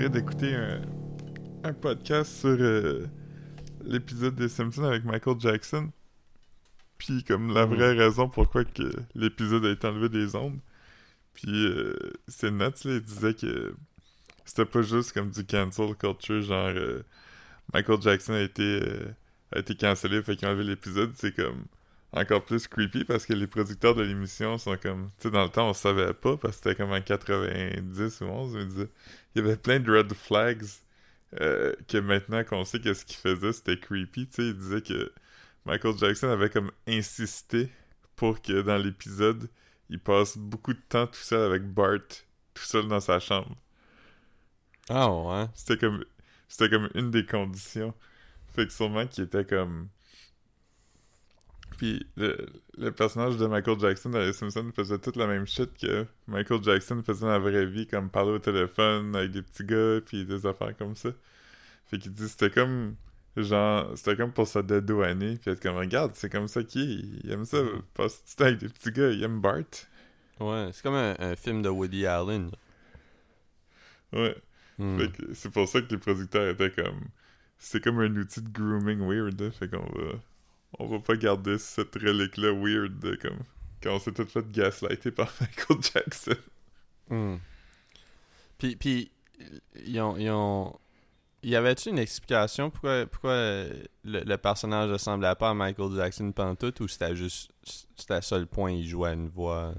[0.00, 0.80] train d'écouter un,
[1.62, 3.06] un podcast sur euh,
[3.84, 5.90] l'épisode des Simpsons avec Michael Jackson.
[6.96, 10.58] Puis comme la vraie raison pourquoi que l'épisode a été enlevé des ondes.
[11.34, 11.94] Puis euh,
[12.28, 13.74] c'est nuts, là, il disait que
[14.46, 17.02] c'était pas juste comme du cancel culture, genre euh,
[17.74, 19.14] Michael Jackson a été, euh,
[19.52, 21.66] a été cancellé, fait qu'ils ont enlevé l'épisode, c'est comme
[22.12, 25.50] encore plus creepy parce que les producteurs de l'émission sont comme, tu sais, dans le
[25.50, 28.88] temps on savait pas parce que c'était comme en 90 ou 11, mais disait,
[29.34, 30.64] il y avait plein de red flags
[31.40, 34.82] euh, que maintenant qu'on sait que ce qu'il faisait c'était creepy, tu sais, il disait
[34.82, 35.12] que
[35.64, 37.68] Michael Jackson avait comme insisté
[38.16, 39.48] pour que dans l'épisode
[39.88, 41.98] il passe beaucoup de temps tout seul avec Bart,
[42.54, 43.56] tout seul dans sa chambre.
[44.88, 45.46] Ah ouais.
[45.54, 46.04] C'était comme
[46.48, 47.94] c'était comme une des conditions.
[48.54, 49.88] Fait que sûrement qu'il était comme
[51.80, 52.46] puis le,
[52.78, 56.62] le personnage de Michael Jackson dans Les Simpsons faisait toute la même shit que Michael
[56.62, 60.26] Jackson faisait dans la vraie vie, comme parler au téléphone avec des petits gars, puis
[60.26, 61.10] des affaires comme ça.
[61.86, 62.96] Fait qu'il dit c'était comme
[63.36, 67.30] genre c'était comme pour se dédouaner puis être comme regarde c'est comme ça qu'il il
[67.32, 67.58] aime ça
[67.94, 69.62] passer du temps avec des petits gars il aime Bart
[70.40, 72.50] Ouais, c'est comme un, un film de Woody Allen.
[74.12, 74.36] ouais
[74.78, 74.98] Hmm.
[74.98, 77.08] Fait que c'est pour ça que les producteurs étaient comme.
[77.58, 79.50] C'est comme un outil de grooming weird.
[79.52, 80.14] Fait qu'on va.
[80.78, 83.40] On va pas garder cette relique-là weird, de, comme.
[83.82, 86.36] Quand on s'est tout fait gaslighter par Michael Jackson.
[87.08, 87.36] Hmm.
[88.58, 89.10] Puis, puis
[89.84, 90.78] ils ont, ils ont...
[91.42, 96.32] Y avait-tu une explication pourquoi, pourquoi euh, le, le personnage ressemblait pas à Michael Jackson
[96.32, 97.50] pendant tout ou c'était juste
[98.00, 99.74] c'était ça le point il jouait à une voix?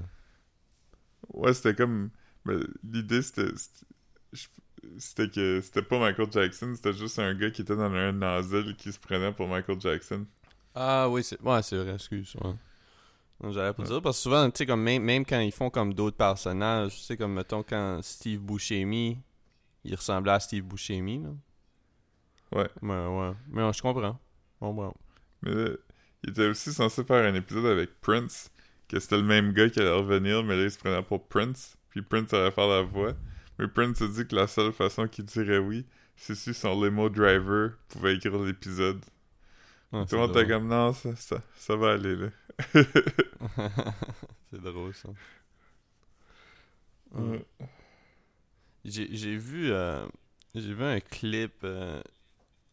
[1.34, 2.12] Ouais, c'était comme.
[2.84, 3.52] L'idée, c'était.
[4.97, 8.75] C'était que c'était pas Michael Jackson, c'était juste un gars qui était dans un asile
[8.75, 10.25] qui se prenait pour Michael Jackson.
[10.75, 12.33] Ah oui, c'est ouais, c'est vrai, excuse.
[12.44, 12.53] Ouais.
[13.52, 13.89] J'allais pas Ouais.
[13.89, 16.94] dire parce que souvent, tu sais, comme même, même quand ils font comme d'autres personnages,
[16.95, 19.18] tu sais, comme mettons quand Steve Buscemi,
[19.84, 21.29] il ressemblait à Steve Buscemi, là.
[22.51, 22.69] Ouais.
[22.81, 23.31] Ouais, ouais.
[23.50, 24.19] Mais ouais, je comprends.
[24.59, 24.94] Bon, bon.
[25.41, 25.51] Mais
[26.23, 28.51] il était aussi censé faire un épisode avec Prince,
[28.88, 31.75] que c'était le même gars qui allait revenir, mais là, il se prenait pour Prince,
[31.90, 33.13] puis Prince allait faire la voix.
[33.57, 35.85] Mais Prince a dit que la seule façon qu'il dirait oui,
[36.16, 39.03] c'est si son limo driver pouvait écrire l'épisode.
[39.91, 42.28] Ouais, Tout le monde était comme, non, ça, ça, ça va aller, là.
[44.50, 45.09] c'est drôle, ça.
[47.13, 47.38] Mm.
[48.85, 50.06] J'ai vu, euh,
[50.56, 52.02] j'ai vu un clip euh,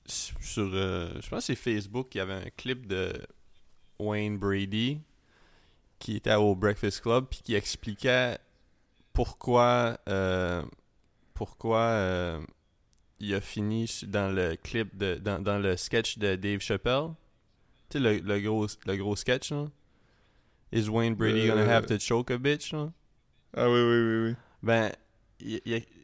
[0.07, 3.13] sur, euh, je pense que c'est Facebook, il y avait un clip de
[3.99, 5.01] Wayne Brady
[5.99, 8.39] qui était au Breakfast Club puis qui expliquait
[9.13, 9.99] pourquoi,
[11.35, 12.41] pourquoi
[13.21, 17.09] il a fini dans le clip de, dans, dans le sketch de Dave Chappelle.
[17.91, 19.67] Tu sais le, le gros, le gros sketch là.
[20.73, 21.69] Is Wayne Brady gonna Euh.
[21.69, 22.93] have to choke a bitch là?
[23.57, 24.35] Ah oui, oui, oui, oui.
[24.63, 24.93] Ben,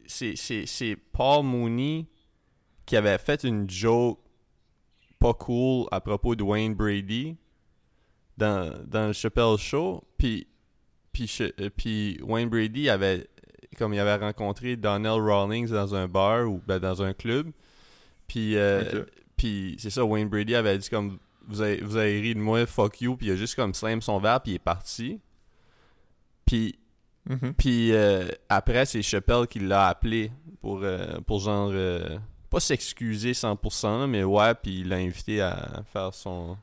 [0.07, 2.07] c'est- Paul Mooney
[2.87, 4.19] qui avait fait une joke
[5.19, 7.37] pas cool à propos de Wayne Brady
[8.37, 10.03] dans, dans le Chappelle Show.
[10.19, 10.47] Puis,
[11.13, 13.27] puis, euh, puis Wayne Brady avait,
[13.75, 17.51] comme il avait rencontré Donnell Rawlings dans un bar ou ben, dans un club.
[18.27, 19.05] Puis, euh,
[19.37, 22.65] puis c'est ça, Wayne Brady avait dit comme vous avez, vous avez ri de moi,
[22.67, 23.17] fuck you.
[23.17, 25.21] Puis il a juste comme slam son verre, puis il est parti.
[26.47, 26.79] Puis
[27.27, 27.55] Mhm.
[27.55, 30.31] puis euh, après, c'est Chappelle qui l'a appelé
[30.61, 31.73] pour, euh, pour genre.
[32.51, 36.57] pas s'excuser 100%, là, mais ouais, puis il l'a invité à faire son.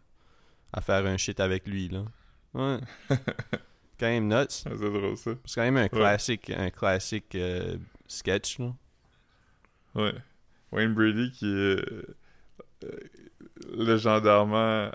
[0.72, 2.04] à faire un shit avec lui, là.
[2.54, 2.78] Ouais.
[4.02, 4.64] quand même nuts.
[4.66, 5.32] Ah, c'est drôle, ça.
[5.46, 8.74] C'est quand même un classique, un classique euh, sketch, là.
[9.94, 10.14] Ouais.
[10.72, 11.86] Wayne Brady qui est
[12.84, 13.00] euh,
[13.74, 14.90] légendairement,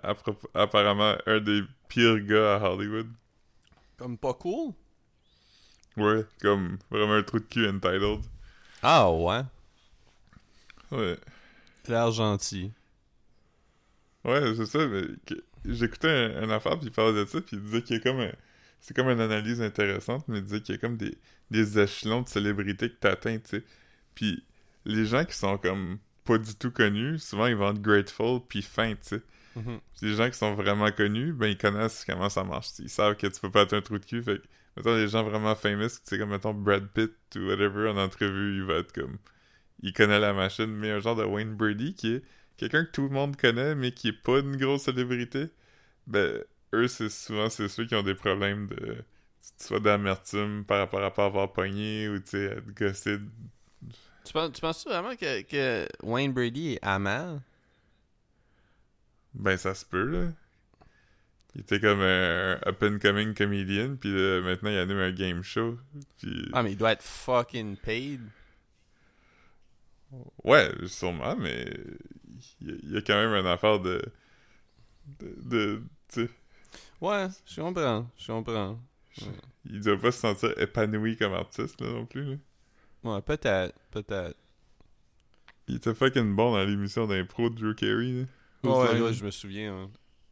[0.55, 3.09] apparemment, un des pires gars à Hollywood.
[3.97, 4.72] Comme pas cool?
[5.97, 8.23] Ouais, comme vraiment un trou de cul entitled.
[8.83, 9.43] Ah ouais.
[10.91, 11.17] Ouais.
[11.88, 12.73] L'air gentil.
[14.25, 15.03] Ouais, c'est ça, mais
[15.64, 18.03] j'écoutais un, un affaire, puis il parlait de ça, puis il disait qu'il y a
[18.03, 18.32] comme un...
[18.81, 21.19] C'est comme une analyse intéressante, mais disait qu'il y a comme des,
[21.50, 23.64] des échelons de célébrité que t'atteins, tu sais.
[24.14, 24.44] Puis
[24.84, 28.62] les gens qui sont comme pas du tout connus, souvent ils vont être grateful puis
[28.62, 29.23] fin, tu sais.
[29.96, 32.78] Puis les gens qui sont vraiment connus, ben ils connaissent comment ça marche.
[32.78, 34.23] Ils savent que tu peux pas être un trou de cul.
[34.23, 34.43] Fait que,
[34.76, 38.56] mettons, les gens vraiment famous, tu sais, comme mettons Brad Pitt ou whatever, en entrevue,
[38.58, 39.19] il va être comme.
[39.82, 42.22] Il connaît la machine, mais un genre de Wayne Brady qui est
[42.56, 45.46] quelqu'un que tout le monde connaît, mais qui est pas une grosse célébrité.
[46.06, 46.43] Ben,
[46.75, 49.05] eux, c'est souvent c'est ceux qui ont des problèmes de.
[49.59, 53.19] soit d'amertume par rapport à pas avoir pogné ou tu sais, être gossé.
[54.25, 57.41] Tu penses, tu penses vraiment que, que Wayne Brady est amal?
[59.35, 60.33] Ben, ça se peut, là.
[61.55, 65.79] Il était comme un up-and-coming comedian, puis là, maintenant, il anime un game show.
[66.19, 66.51] Puis...
[66.53, 68.21] Ah, mais il doit être fucking paid.
[70.45, 71.67] Ouais, sûrement, mais
[72.61, 74.03] il y, a quand même une affaire de.
[75.21, 75.35] de.
[75.45, 76.31] de tu sais.
[77.00, 78.78] Ouais, je comprends, je comprends.
[79.64, 82.37] Il doit pas se sentir épanoui comme artiste, là, non plus, là.
[83.04, 84.37] Ouais, peut-être, peut-être.
[85.69, 88.25] Il était fucking bon dans l'émission d'impro de Drew Carey, là.
[88.62, 89.88] Ouais, ouais, je me souviens.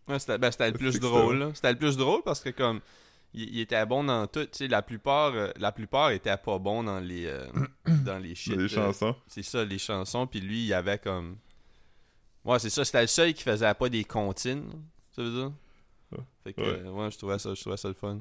[0.09, 1.51] Ouais, c'était ben, le plus drôle, là.
[1.55, 2.81] C'était le plus drôle parce que, comme,
[3.33, 6.85] il, était bon dans tout, tu sais, la plupart, euh, la plupart étaient pas bons
[6.85, 7.47] dans les, euh,
[8.05, 8.57] dans les shit.
[8.57, 9.17] Les chansons.
[9.27, 11.37] c'est ça, les chansons, puis lui, il y avait comme...
[12.45, 14.71] Ouais, c'est ça, c'était le seul qui faisait pas des comptines,
[15.11, 15.53] ça veut dire?
[16.43, 18.21] Fait que, ouais, euh, je, trouvais ça, je trouvais ça le fun.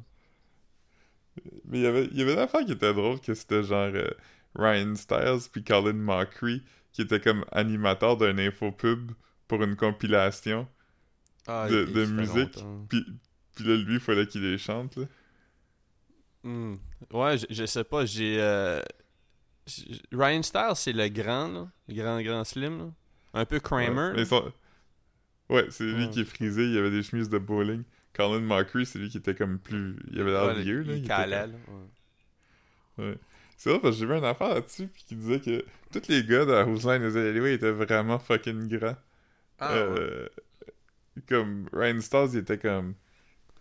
[1.65, 3.91] Mais il y avait, il y avait une affaire qui était drôle, que c'était genre
[4.55, 6.61] Ryan Stiles puis Colin Mockery,
[6.91, 9.11] qui était comme animateur d'un infopub
[9.47, 10.67] pour une compilation
[11.47, 12.63] ah, de, de musique.
[12.87, 13.05] Puis,
[13.55, 15.05] puis là, lui, il fallait qu'il les chante, là.
[16.43, 16.75] Hmm.
[17.11, 18.37] Ouais, je, sais pas, j'ai...
[18.39, 18.81] Euh,
[20.11, 21.67] Ryan Stiles, c'est le grand, là.
[21.87, 22.91] Le grand, grand slim, là.
[23.33, 24.11] Un peu Kramer.
[24.15, 24.25] Ouais,
[25.69, 27.83] c'est lui qui est frisé, il avait des chemises de bowling.
[28.13, 29.95] Colin Mockery, c'est lui qui était comme plus...
[30.11, 30.93] Il avait l'air vieux, là.
[30.93, 31.49] Il calait.
[32.97, 33.17] Ouais.
[33.57, 36.23] C'est vrai parce que j'ai vu une affaire là-dessus puis qui disait que tous les
[36.23, 38.97] gars de Whose Line Is It étaient vraiment fucking grands.
[39.59, 40.27] Ah, euh,
[41.27, 42.95] Comme Ryan Stiles, il était comme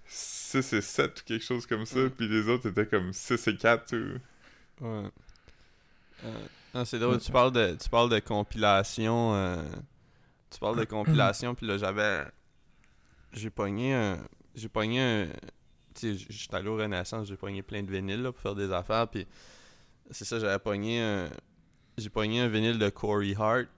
[0.06, 3.56] 6 et 7 ou quelque chose comme ça, puis les autres étaient comme 6 et
[3.56, 4.84] 4 ou...
[4.84, 5.10] Ouais.
[6.24, 9.62] Euh, c'est drôle, tu parles de, tu parles de compilation, euh,
[10.52, 12.24] tu parles de compilation, puis là j'avais,
[13.32, 14.18] j'ai pogné un,
[14.54, 15.26] j'ai pogné un,
[15.94, 18.72] tu sais, j'étais allé au Renaissance, j'ai pogné plein de vinyles là, pour faire des
[18.72, 19.26] affaires, puis
[20.10, 21.28] c'est ça, j'avais pogné un,
[21.98, 23.68] j'ai pogné un vinyle de Corey Hart,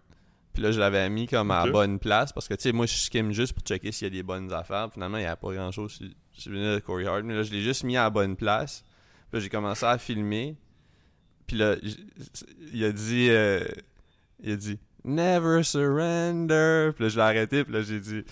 [0.55, 2.87] puis là, je l'avais mis comme à la bonne place parce que, tu sais, moi,
[2.87, 4.89] je skim juste pour checker s'il y a des bonnes affaires.
[4.93, 7.25] Finalement, il n'y a pas grand chose sur, sur le de Corey Hart.
[7.25, 8.85] Mais là, je l'ai juste mis à la bonne place.
[9.33, 10.57] Puis j'ai commencé à filmer.
[11.49, 11.75] Puis là,
[12.73, 13.31] il a dit.
[13.31, 13.65] Euh,
[14.45, 16.93] il a dit Never surrender.
[16.95, 17.65] Puis là, je l'ai arrêté.
[17.65, 18.25] Puis là, j'ai dit.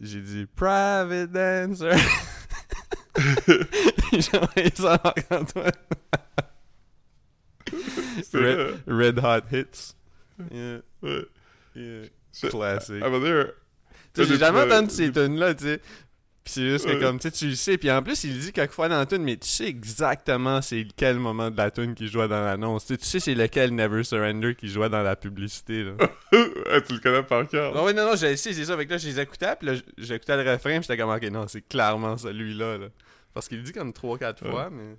[0.00, 1.96] J'ai dit Private Dancer.
[4.12, 5.70] j'ai envoyé ça à toi.
[8.32, 9.94] Red, Red Hot Hits.
[10.50, 10.80] Yeah.
[11.02, 12.10] Ouais.
[12.48, 13.02] Classic.
[13.02, 13.52] À dire.
[14.16, 15.80] J'ai jamais entendu ces tunes-là, tu sais.
[16.48, 17.76] C'est juste que comme, tu sais, tu le sais.
[17.78, 21.18] Puis en plus, il dit quelquefois dans la tune, mais tu sais exactement c'est quel
[21.18, 22.86] moment de la tune qui jouait dans l'annonce.
[22.86, 25.92] Tu sais c'est lequel Never Surrender qui jouait dans la publicité, là.
[26.32, 27.74] tu le connais par cœur.
[27.74, 28.72] Non, non, non, je sais, c'est ça.
[28.72, 31.68] Avec là, je les écoutais, puis là, j'écoutais le refrain, j'étais comme, ok, non, c'est
[31.68, 32.86] clairement celui-là, là.
[33.34, 34.96] Parce qu'il dit comme 3-4 fois, mais.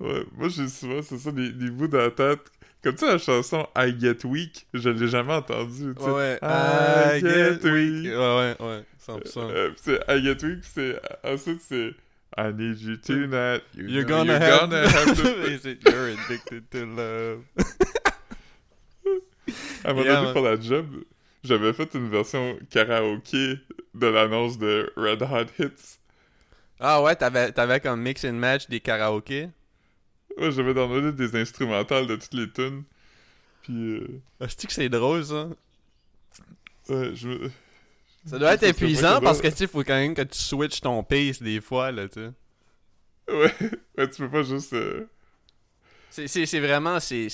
[0.00, 2.50] Ouais, moi j'ai souvent, c'est ça, des, des bouts de la tête
[2.84, 5.94] comme tu la chanson I Get Weak, je l'ai jamais entendue.
[5.96, 6.10] Tu sais.
[6.10, 8.04] Ouais, I, Get, weak.
[8.04, 9.38] Ouais, ouais, ouais, 100%.
[9.38, 11.00] Euh, c'est I Get Weak, c'est.
[11.24, 11.94] Ensuite, c'est.
[12.36, 13.62] I need you tonight.
[13.74, 15.22] You you're gonna, you're have, gonna have to.
[15.90, 17.44] you're addicted to love?
[19.84, 20.86] à donné, pour la job,
[21.42, 23.58] j'avais fait une version karaoké
[23.94, 25.98] de l'annonce de Red Hot Hits.
[26.80, 29.50] Ah ouais, t'avais, t'avais comme mix and match des karaokés?
[30.38, 32.84] Ouais, j'avais downloadé des instrumentales de toutes les tunes.
[33.62, 33.98] Puis.
[33.98, 34.20] Euh...
[34.40, 35.48] Est-ce que c'est drôle, ça?
[36.88, 37.50] Ouais, je me.
[38.26, 41.02] Ça doit être épuisant parce que, tu sais, faut quand même que tu switches ton
[41.02, 42.32] pace des fois, là, tu sais.
[43.32, 43.54] Ouais,
[43.98, 44.72] ouais, tu peux pas juste.
[44.72, 45.06] Euh...
[46.10, 47.00] C'est vraiment.
[47.00, 47.28] C'est.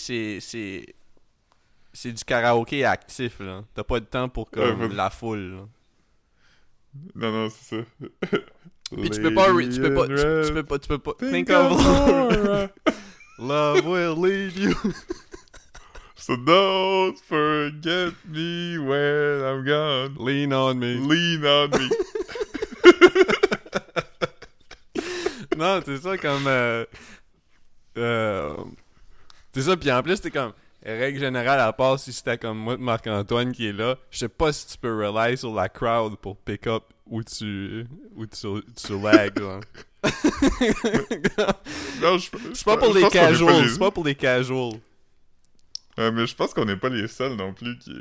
[1.92, 3.64] C'est du karaoké actif, là.
[3.74, 5.68] T'as pas de temps pour comme la foule, là.
[7.14, 7.84] Non, non, c'est ça.
[8.96, 11.70] Puis tu peux pas, tu peux pas, tu, peux pas, tu peux pas think, of
[11.70, 12.68] Laura.
[13.38, 14.74] Love will lead you.
[16.16, 20.16] so don't forget me when I'm gone.
[20.18, 20.96] Lean on me.
[20.96, 21.88] Lean on me.
[25.56, 26.46] non, c'est ça comme.
[26.46, 26.84] Euh,
[27.96, 28.56] euh,
[29.54, 30.52] c'est ça, puis en plus, t'es comme.
[30.84, 34.50] Règle générale, à part si c'était comme moi, Marc-Antoine qui est là, je sais pas
[34.50, 38.98] si tu peux rely sur la crowd pour pick up où tu, où tu, tu
[38.98, 39.60] lag, là.
[42.00, 44.80] non, je, c'est pas pour les casuals, c'est pas pour les casuals.
[45.98, 47.92] Mais je pense qu'on n'est pas les seuls non plus qui,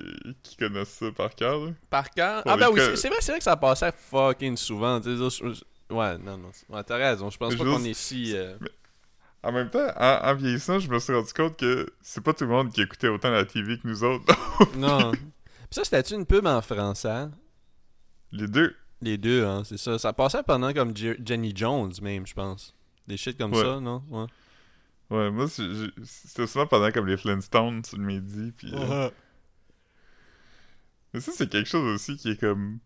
[0.42, 1.60] qui connaissent ça par cœur.
[1.90, 2.44] Par cœur?
[2.46, 5.02] Ah ben oui, c'est vrai, c'est vrai que ça passait fucking souvent.
[5.02, 6.52] Ouais, non, non.
[6.70, 7.30] Ouais, t'as raison.
[7.30, 8.38] Je pense pas qu'on est si...
[8.38, 8.56] Euh,
[9.42, 12.52] en même temps, en, vieillissant, je me suis rendu compte que c'est pas tout le
[12.52, 14.26] monde qui écoutait autant la TV que nous autres.
[14.78, 15.12] non.
[15.12, 15.20] Pis
[15.72, 17.28] ça, c'était-tu une pub en français?
[18.32, 18.76] Les deux.
[19.02, 19.98] Les deux, hein, c'est ça.
[19.98, 22.76] Ça passait pendant comme Jenny Jones, même, je pense.
[23.08, 24.04] Des shit comme ça, non?
[24.10, 24.26] Ouais.
[25.10, 28.72] Ouais, moi, c'était souvent pendant comme les Flintstones sur le midi, puis...
[28.76, 29.10] Euh,
[31.14, 32.78] mais ça, c'est quelque chose aussi qui est comme...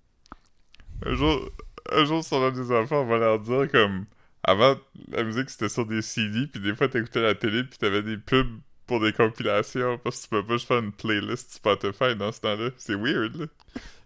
[1.06, 1.50] Un jour,
[1.92, 4.06] un jour, sur l'un des enfants, on va leur dire comme...
[4.46, 4.76] Avant,
[5.10, 8.18] la musique, c'était sur des CD, puis des fois, t'écoutais la télé, puis t'avais des
[8.18, 12.32] pubs pour des compilations, parce que tu peux pas juste faire une playlist Spotify dans
[12.32, 12.70] ce temps-là.
[12.78, 13.46] C'est weird, là.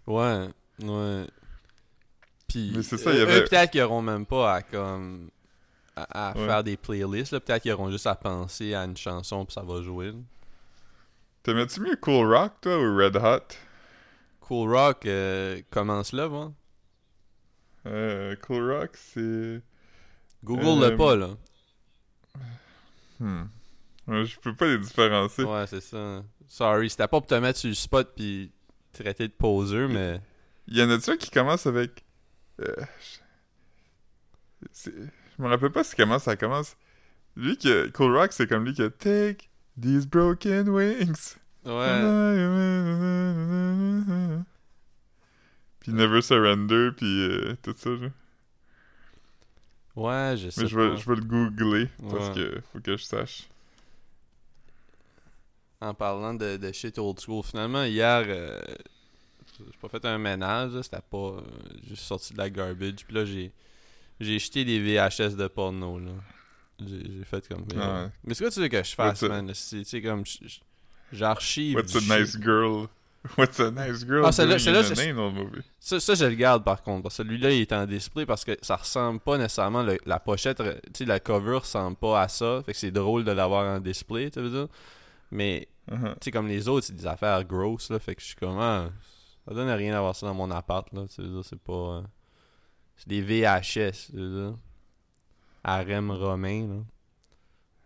[0.06, 0.48] Ouais,
[0.82, 1.26] ouais.
[2.48, 5.28] Puis, Mais c'est ça, il y avait- eux, peut-être qu'ils auront même pas à comme
[5.96, 6.46] à, à Ouais.
[6.46, 7.32] faire des playlists.
[7.32, 7.40] là.
[7.40, 10.06] Peut-être qu'ils auront juste à penser à une chanson puis ça va jouer.
[10.12, 10.18] là.
[11.42, 13.54] T'aimais-tu mieux Cool Rock, toi, ou Red Hot?
[14.40, 16.52] Cool Rock euh, commence là, moi.
[17.86, 19.60] Euh, cool Rock, c'est...
[20.44, 21.28] Google Euh, le pas, là.
[23.20, 23.44] Hmm.
[24.06, 25.44] Je peux pas les différencier.
[25.44, 26.22] Ouais, c'est ça.
[26.46, 28.52] Sorry, c'était pas pour te mettre sur le spot puis
[28.92, 30.20] traiter de poseur, mais.
[30.68, 32.04] Y en a-tu un qui commence avec...
[32.60, 32.74] Euh,
[34.62, 34.66] je...
[34.72, 34.92] c'est-
[35.38, 36.76] je me rappelle pas si comment ça commence.
[37.36, 37.88] Lui que...
[37.90, 39.48] Cool Rock, c'est comme lui qui a Take
[39.80, 41.36] these broken wings.
[41.64, 42.02] Ouais.
[45.80, 48.10] Puis Never Surrender, puis euh, tout ça, genre.
[49.96, 52.34] Ouais, je sais Mais je vais, je vais le googler, parce Ouais.
[52.34, 53.48] que faut que je sache.
[55.80, 58.60] En parlant de, de shit old school, finalement, hier, euh,
[59.58, 61.16] j'ai pas fait un ménage, là, c'était pas.
[61.16, 61.40] euh,
[61.88, 63.04] juste sorti de la garbage.
[63.06, 63.52] Puis là, j'ai
[64.20, 66.10] j'ai jeté des VHS de porno, là.
[66.80, 67.64] J'ai j'ai fait comme.
[67.74, 68.08] mais, Ah ouais.
[68.24, 69.50] Mais c'est quoi tu veux que je fasse, What's man?
[69.54, 70.24] C'est tu sais, comme.
[71.12, 71.76] J'archive.
[71.76, 72.08] What's a shit.
[72.10, 72.86] nice girl?
[73.36, 74.82] What's a nice girl Ah, celle-là- celle-là?
[75.80, 77.02] Ça, ça, je le garde par contre.
[77.04, 79.82] Parce que celui-là, il est en display parce que ça ressemble pas nécessairement.
[79.82, 82.62] le- la pochette, tu sais, la cover ressemble pas à ça.
[82.64, 84.68] Fait que c'est drôle de l'avoir en display, tu veux dire.
[85.30, 86.12] Mais, Uh-huh.
[86.12, 87.98] tu sais, comme les autres, c'est des affaires grosses, là.
[87.98, 88.90] Fait que je suis comme, ah,
[89.48, 91.06] ça donne rien d'avoir ça dans mon appart, là.
[91.08, 91.72] C'est pas.
[91.72, 92.02] euh,
[92.96, 94.52] c'est des VHS, tu.
[95.64, 96.82] Harem romain, là.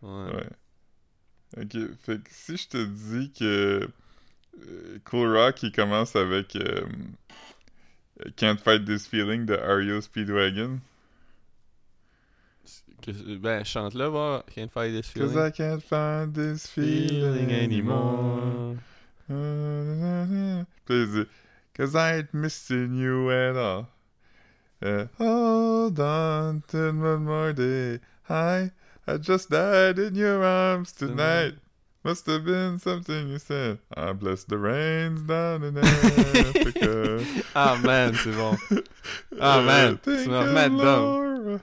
[0.09, 0.35] Ouais.
[0.35, 0.49] Ouais.
[1.62, 3.88] Ok, fait que si je te dis que
[4.66, 6.85] euh, Cool Rock, il commence avec euh,
[8.37, 10.81] Can't Fight This Feeling de REO Speedwagon.
[13.02, 14.45] Que- ben, chante-le, va.
[14.54, 15.47] Can't fight this Cause feeling.
[15.47, 18.76] I can't find this feeling anymore.
[19.26, 21.26] Puis il dit
[21.75, 23.88] Cause I ain't missing you at all.
[24.83, 28.00] Uh, hold on to one more day.
[28.29, 28.73] I,
[29.07, 31.55] I just died in your arms tonight.
[32.05, 33.79] Must have been something you said.
[33.97, 37.25] I bless the rains down in Africa.
[37.55, 38.59] Ah, man, c'est bon.
[39.41, 40.81] Ah, man, tu Think me of dedans.
[40.83, 41.61] Laura.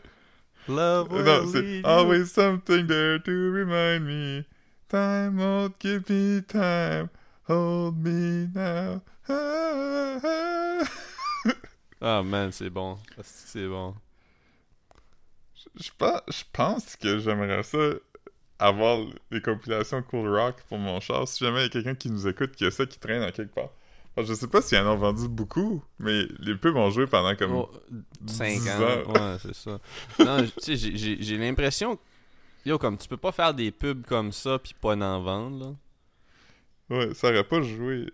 [0.67, 1.81] Love will Non, lead c'est you.
[1.83, 4.45] always something there to remind me.
[4.87, 7.09] Time won't give me time.
[7.43, 9.01] Hold me now.
[12.01, 12.97] Ah, man, c'est bon.
[13.23, 13.93] C'est bon.
[15.75, 17.77] Je pense, je pense que j'aimerais ça
[18.57, 18.99] avoir
[19.31, 21.27] les compilations Cool Rock pour mon char.
[21.27, 23.31] Si jamais il y a quelqu'un qui nous écoute qui a ça qui traîne à
[23.33, 23.69] quelque part.
[24.15, 27.35] Enfin, je sais pas s'ils en ont vendu beaucoup, mais les pubs ont joué pendant
[27.35, 27.53] comme.
[27.55, 27.69] Oh,
[28.25, 28.73] 5 10 ans.
[28.81, 29.13] ans.
[29.13, 29.79] Ouais, c'est ça.
[30.19, 31.97] Non, tu sais, j'ai- j'ai j'ai l'impression.
[31.97, 32.01] que-
[32.65, 35.75] Yo, comme tu peux pas faire des pubs comme ça puis pas en vendre,
[36.89, 36.95] là.
[36.97, 38.07] Ouais, ça aurait pas joué.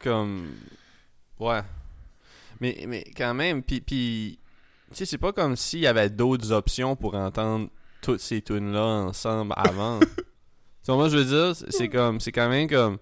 [0.00, 0.52] Comme.
[1.38, 1.60] Ouais.
[2.60, 3.80] Mais, mais quand même, puis.
[3.80, 4.38] puis
[4.90, 7.68] tu sais, c'est pas comme s'il y avait d'autres options pour entendre
[8.00, 10.00] toutes ces tunes-là ensemble avant.
[10.16, 10.16] tu
[10.86, 12.20] vois, moi, je veux dire, c'est- comme.
[12.20, 12.98] C'est quand même comme.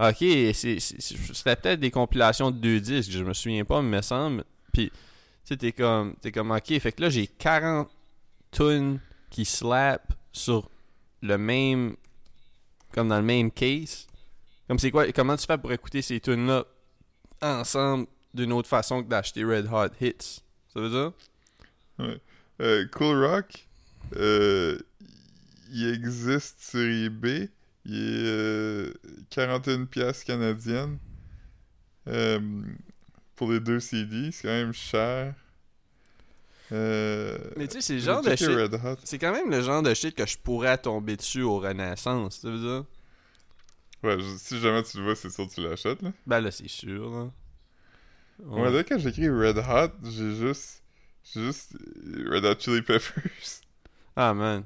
[0.00, 4.44] Ok, c'était peut-être des compilations de deux disques, je me souviens pas, mais me semble.
[4.72, 4.96] Puis, tu
[5.44, 6.14] sais, t'es comme.
[6.20, 7.88] T'es comme, ok, fait que là, j'ai 40
[8.52, 9.00] tunes
[9.30, 10.70] qui slap sur
[11.22, 11.96] le même.
[12.92, 14.06] Comme dans le même case.
[14.68, 16.64] Comme c'est quoi, comment tu fais pour écouter ces tunes là
[17.40, 20.42] ensemble d'une autre façon que d'acheter Red Hot Hits?
[20.72, 21.12] Ça veut dire?
[22.60, 23.66] Euh, cool Rock,
[24.16, 24.78] euh,
[25.70, 27.48] il existe sur eBay.
[27.84, 28.92] Il est euh,
[29.30, 30.98] 41 pièces canadiennes
[32.06, 32.38] euh,
[33.34, 34.30] pour les deux CD.
[34.30, 35.34] C'est quand même cher.
[36.70, 38.50] Euh, Mais tu sais, c'est le genre de shit.
[39.04, 42.50] C'est quand même le genre de shit que je pourrais tomber dessus au Renaissance, ça
[42.50, 42.84] veut dire?
[44.02, 46.02] Ouais, je- si jamais tu le vois, c'est sûr que tu l'achètes.
[46.02, 46.12] Là.
[46.26, 47.30] Ben là, c'est sûr, là.
[48.40, 48.60] Ouais.
[48.62, 48.70] Ouais.
[48.70, 50.82] là, quand j'écris Red Hot, j'ai juste.
[51.24, 51.74] J'ai juste.
[52.06, 53.22] euh, Red Hot Chili Peppers.
[54.16, 54.64] Ah, man.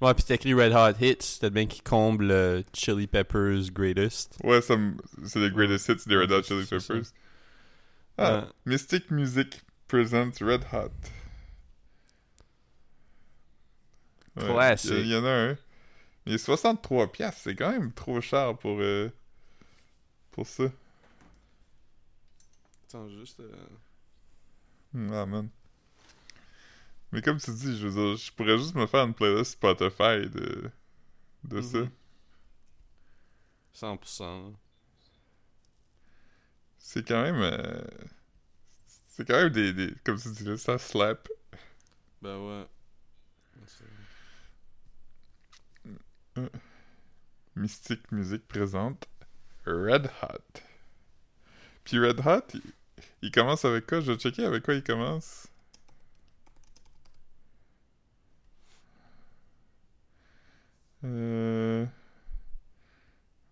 [0.00, 4.38] Ouais, pis t'écris Red Hot Hits, peut-être bien qui comble le Chili Peppers Greatest.
[4.42, 6.78] Ouais, c'est les greatest hits des Red Hot Chili ça.
[6.78, 7.02] Peppers.
[8.16, 8.46] Ah.
[8.64, 10.90] Mystic Music presents Red Hot.
[14.36, 14.74] Ouais.
[14.84, 15.56] Il y, en a un.
[16.26, 19.10] Mais 63 piastres, c'est quand même trop cher pour euh,
[20.32, 20.64] pour ça.
[22.88, 23.40] Attends, juste...
[23.40, 23.66] euh,
[24.92, 25.50] Hmm, Ah man.
[27.12, 30.28] Mais comme tu dis, je veux dire, je pourrais juste me faire une playlist Spotify
[30.28, 30.70] de
[31.44, 31.78] de ça.
[31.78, 31.90] Mhm.
[33.72, 34.24] 100%.
[34.50, 34.56] là.
[36.78, 37.80] C'est quand même euh,
[39.10, 41.28] c'est quand même des, des comme tu dis là, ça slap.
[42.22, 42.66] Ben ouais.
[47.56, 49.08] Mystic Music présente
[49.66, 50.60] Red Hot.
[51.84, 52.62] Puis Red Hot, il,
[53.22, 54.00] il commence avec quoi?
[54.00, 55.48] Je vais checker avec quoi il commence.
[61.04, 61.86] Euh...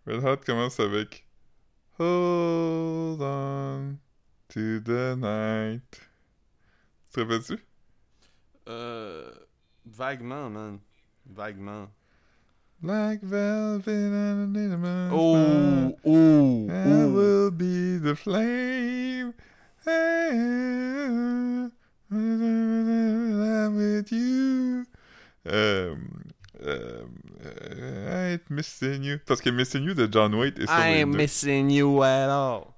[0.06, 1.26] Red Hot commence avec
[1.98, 3.98] Hold on
[4.48, 6.08] to the night.
[7.06, 7.58] Tu te rappelles-tu?
[8.68, 9.32] Euh.
[9.84, 10.78] Vaguement, man.
[11.26, 11.88] Vaguement.
[12.80, 15.98] Like velvet and a man's Oh!
[16.04, 16.68] Oh!
[16.70, 17.08] I oh.
[17.10, 19.34] will be the flame.
[19.86, 21.72] I'm
[23.74, 24.86] with you.
[25.46, 25.96] Euh,
[26.62, 27.04] euh,
[28.08, 29.18] I ain't missing you.
[29.26, 31.18] Parce que Missing You de John Waite est sur I les ain't deux.
[31.18, 32.74] missing you at all.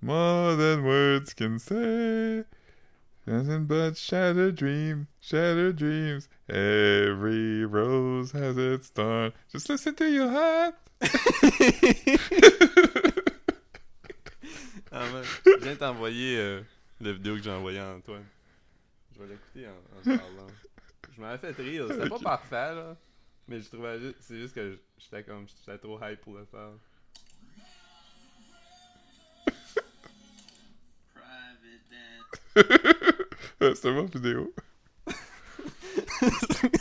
[0.00, 2.44] More than words can say.
[3.26, 6.28] Nothing but shattered dreams, shattered dreams.
[6.48, 9.32] Every rose has its thorn.
[9.52, 10.74] Just listen to your heart.
[14.90, 15.24] ah, man.
[15.44, 16.62] Je viens t'envoyer euh,
[17.00, 18.24] la vidéo que j'ai envoyée à Antoine.
[19.14, 19.72] Je vais l'écouter en,
[20.16, 20.46] parlant.
[21.14, 21.86] Je m'avais fait rire.
[21.90, 22.22] C'était Ok.
[22.22, 22.96] pas parfait, là.
[23.48, 24.16] Mais je trouvais juste.
[24.20, 25.46] C'est juste que j'étais comme.
[25.46, 26.70] J'étais trop hype pour le faire.
[33.60, 34.54] Ouais, C'était bonne vidéo.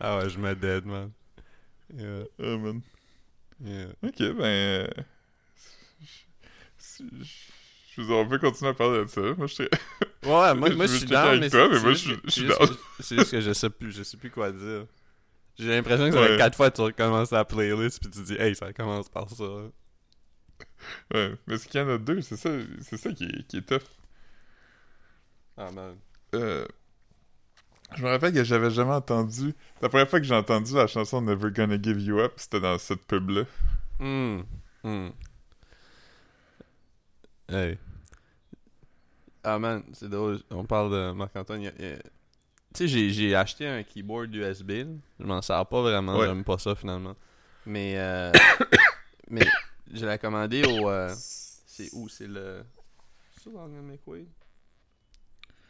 [0.00, 1.10] ah ouais, je me dead, man.
[1.96, 2.82] Yeah, Oh man.
[3.64, 3.86] yeah.
[4.02, 4.42] Ok, ben.
[4.42, 4.86] euh,
[7.96, 9.20] Je on peut continuer à parler de ça.
[9.20, 9.70] Moi, je serais.
[10.24, 11.94] Ouais, moi, Je moi veux je suis down, avec mais toi, c'est- mais moi, je
[11.94, 12.48] juste suis- que- je suis
[13.00, 14.86] c'est juste que- je sais plus, je sais plus quoi dire.
[15.56, 16.28] J'ai l'impression que ça Ouais.
[16.30, 19.30] fait quatre fois que tu recommences la playlist puis tu dis hey ça commence par
[19.30, 19.44] ça.
[21.14, 22.50] Ouais, mais c'est qu'il y en a deux, c'est ça,
[22.82, 23.86] c'est ça qui est, qui est tough.
[25.56, 25.96] Ah man.
[26.34, 26.66] Euh,
[27.96, 29.54] je me rappelle que j'avais jamais entendu.
[29.80, 32.76] La première fois que j'ai entendu la chanson Never Gonna Give You Up, c'était dans
[32.78, 33.44] cette pub-là.
[34.00, 34.40] Hmm.
[34.82, 35.08] Hmm.
[37.48, 37.78] Hey.
[39.42, 40.40] Ah man, c'est drôle.
[40.50, 41.66] On parle de Marc-Antoine.
[41.66, 41.98] a- Tu
[42.74, 44.70] sais, j'ai, j'ai acheté un keyboard USB.
[44.70, 44.84] là.
[45.20, 46.18] Je m'en sers pas vraiment.
[46.18, 46.26] Ouais.
[46.26, 47.14] J'aime pas ça finalement.
[47.66, 48.32] Mais, euh,
[49.30, 49.46] mais
[49.92, 50.88] je l'ai commandé au.
[50.88, 52.08] euh, c'est où?
[52.08, 52.64] C'est le.
[53.42, 53.96] C'est Long and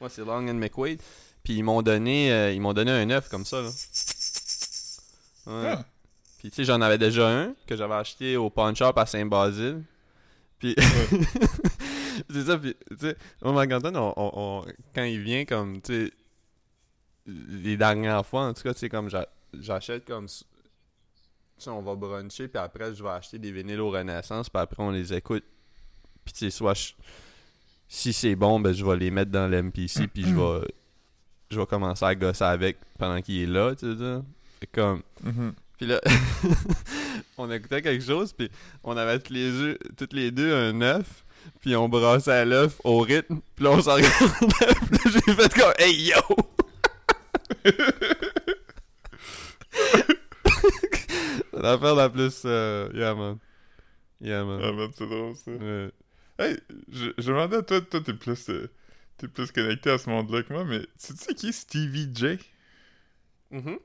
[0.00, 1.00] Ouais, c'est Long and McQuaid.
[1.42, 3.61] Puis ils m'ont donné, euh, ils m'ont donné un œuf comme ça.
[3.62, 3.68] Là.
[5.46, 5.68] Ouais.
[5.68, 5.85] Ah.
[6.38, 9.83] Puis tu sais, j'en avais déjà un que j'avais acheté au pawn shop à Saint-Basile.
[10.59, 10.74] Puis
[12.30, 16.07] c'est ça, puis tu sais, moi, Marc-Antoine, on, on- on- quand il vient comme, tu
[16.07, 16.12] sais,
[17.26, 19.28] les dernières fois, en tout cas, tu sais, comme j'a-
[19.59, 20.44] j'achète comme, tu
[21.59, 24.83] sais, on va bruncher, puis après, je vais acheter des vinyles au Renaissance, puis après,
[24.83, 25.44] on les écoute.
[26.24, 26.92] Puis tu sais, soit je-
[27.88, 30.66] si c'est bon, ben je vais les mettre dans l'MPC, puis je vais,
[31.51, 34.18] je vais commencer à gosser avec pendant qu'il est là, tu sais,
[34.61, 35.03] Fait comme...
[35.23, 35.55] Mhm.
[35.77, 36.01] Puis là,
[37.38, 38.49] on écoutait quelque chose, puis
[38.85, 41.25] on avait tous les, deux, toutes les deux un œuf,
[41.61, 45.73] puis on brassait l'œuf au rythme, puis là on s'en regardait, puis j'ai fait comme
[45.79, 46.20] «Hey yo!»
[51.53, 52.42] C'est l'affaire la plus...
[52.44, 53.38] euh, yeah man.
[54.20, 54.61] Yeah man.
[54.62, 55.51] Ah, man, c'est drôle ça.
[55.51, 55.90] Ouais.
[56.37, 56.59] Hey,
[56.90, 58.68] je, je demandais, toi, toi, t'es plus, euh,
[59.18, 62.38] t'es plus connecté à ce monde-là que moi, mais tu sais qui est Stevie J?
[63.53, 63.79] Mhm.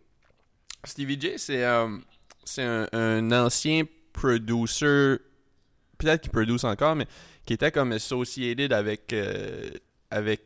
[0.84, 1.96] Stevie J, c'est euh,
[2.44, 3.84] c'est un, ancien
[4.14, 5.18] producer,
[6.00, 7.06] peut-être qu'il produce encore, mais
[7.46, 9.70] qui était comme associated avec, euh,
[10.10, 10.46] avec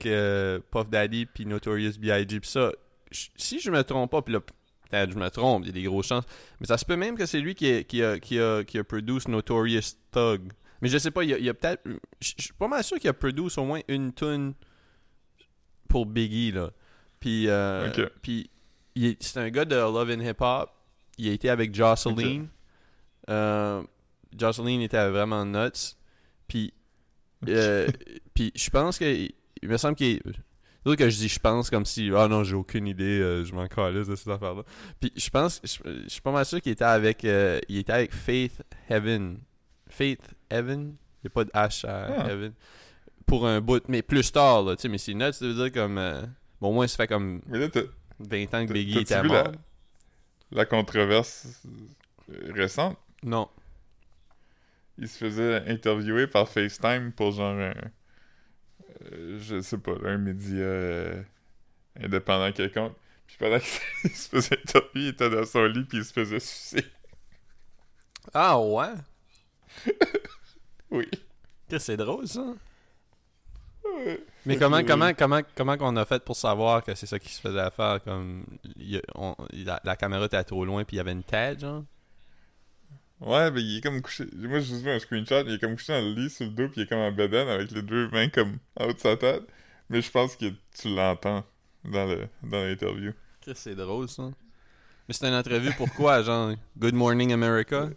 [0.72, 2.42] Puff Daddy puis Notorious B.I.G.
[2.42, 2.74] Puis ça,
[3.12, 5.84] si je me trompe pas, puis là, peut-être je me trompe, il y a des
[5.84, 6.26] grosses chances,
[6.60, 8.78] mais ça se peut même que c'est lui qui a, qui a, qui a, qui
[8.78, 10.52] a produce Notorious Thug.
[10.84, 11.82] Mais je sais pas, il y a, y peut-être.
[12.19, 14.54] Je suis pas mal sûr qu'il a produce au moins une tune
[15.88, 16.72] pour Biggie, là.
[17.22, 17.89] Puis, euh,
[18.22, 18.50] puis
[19.22, 20.72] c'est un gars de Love and Hip Hop.
[21.17, 22.48] Il a été avec Jocelyn.
[23.30, 23.82] Euh,
[24.38, 25.96] Jocelyn était vraiment nuts.
[26.50, 26.74] Puis,
[27.48, 27.88] euh,
[28.34, 29.06] puis je pense que.
[29.62, 30.22] Il me semble qu'il.
[30.86, 32.12] Sûr que je dis je pense comme si.
[32.13, 34.63] Ah non, j'ai aucune idée, euh, je m'en calisse de cette affaire-là.
[35.00, 35.62] Puis je pense.
[35.63, 37.24] Je, je suis pas mal sûr qu'il était avec.
[37.24, 39.39] euh, il était avec Faith Heaven.
[39.88, 42.30] Faith Heaven Il n'y a pas de H à Ah.
[42.32, 42.54] Heaven.
[43.26, 43.84] Pour un bout.
[43.88, 44.76] Mais plus tard, là.
[44.76, 45.98] Tu sais, mais c'est nuts, ça veut dire comme.
[45.98, 46.22] euh,
[46.60, 47.82] bon, au moins, ça fait comme Mais là, t'as
[48.20, 49.44] 20 ans que Biggie était vu mort.
[49.46, 49.52] la-
[50.52, 51.63] la controverse
[52.32, 52.98] euh, récente?
[53.24, 53.50] Non.
[54.98, 57.74] Il se faisait interviewer par FaceTime pour genre un.
[59.13, 61.24] euh, je sais pas, un média euh,
[62.00, 62.96] indépendant quelconque.
[63.26, 66.39] Puis pendant qu'il se faisait interviewer, il était dans son lit puis il se faisait
[66.39, 66.86] sucer.
[68.34, 68.94] Ah ouais?
[70.93, 71.10] Oui.
[71.69, 72.45] Que c'est drôle ça.
[73.84, 74.23] Ouais.
[74.45, 77.41] Mais comment, comment, comment, comment qu'on a fait pour savoir que c'est ça qui se
[77.41, 78.01] faisait faire?
[78.03, 78.45] Comme,
[78.77, 81.84] il on- la, la caméra était trop loin puis il y avait une tête, genre?
[83.19, 84.25] Ouais, ben il est comme couché.
[84.36, 86.51] Moi, j'ai juste vu un screenshot, il est comme couché dans le lit sur le
[86.51, 88.99] dos, puis il est comme en bedaine avec les deux mains comme en haut de
[88.99, 89.43] sa tête.
[89.89, 90.45] Mais je pense que
[90.77, 91.43] tu l'entends
[91.86, 93.13] dans le dans l'interview.
[93.41, 94.23] Chris, c'est drôle, ça.
[95.08, 97.89] Mais c'était une entrevue pourquoi, genre, Good Morning America?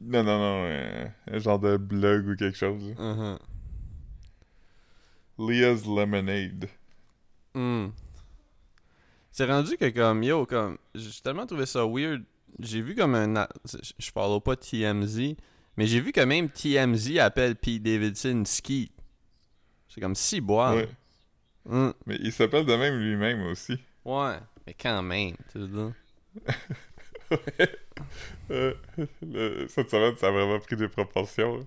[0.00, 2.94] Non, non, non, euh, un genre de blog ou quelque chose.
[2.96, 3.38] Uh-huh.
[5.38, 6.68] Leah's Lemonade.
[7.54, 7.88] Hmm.
[9.32, 12.22] C'est rendu que comme yo comme j'ai tellement trouvé ça weird.
[12.58, 15.36] J'ai vu comme un je follow pas TMZ,
[15.76, 18.90] mais j'ai vu que même TMZ appelle Pete Davidson Ski.
[19.88, 20.74] C'est comme si boire.
[20.74, 20.88] Ouais.
[21.66, 21.90] Hmm.
[22.06, 23.78] Mais il s'appelle de même lui-même aussi.
[24.04, 25.92] Ouais, mais quand même, tu veux dire?
[28.50, 28.72] Euh,
[29.68, 31.58] cette semaine, ça a vraiment pris des proportions.
[31.58, 31.62] là.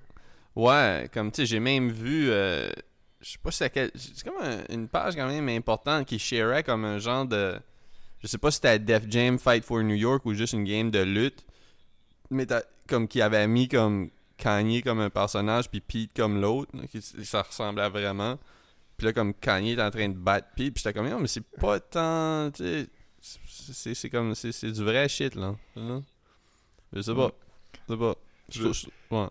[0.56, 2.72] Ouais, comme tu sais, j'ai même vu euh,
[3.22, 6.64] je sais pas si c'est c'est comme un- une page quand même importante qui sharait
[6.64, 7.56] comme un genre de
[8.20, 10.90] je sais pas si c'était Def Jam Fight for New York ou juste une game
[10.90, 11.46] de lutte
[12.32, 12.48] mais
[12.88, 16.72] comme qui avait mis comme Kanye comme un personnage puis Pete comme l'autre
[17.24, 18.40] ça ressemblait vraiment
[18.98, 21.28] puis là comme Kanye est en train de battre Pete puis j'étais comme non mais
[21.28, 22.88] c'est pas tant tu sais
[23.22, 25.56] c'est- comme c'est c'est du vrai shit là,
[26.94, 27.32] je sais pas
[27.88, 28.16] je sais pas
[28.50, 29.28] Je- je- ouais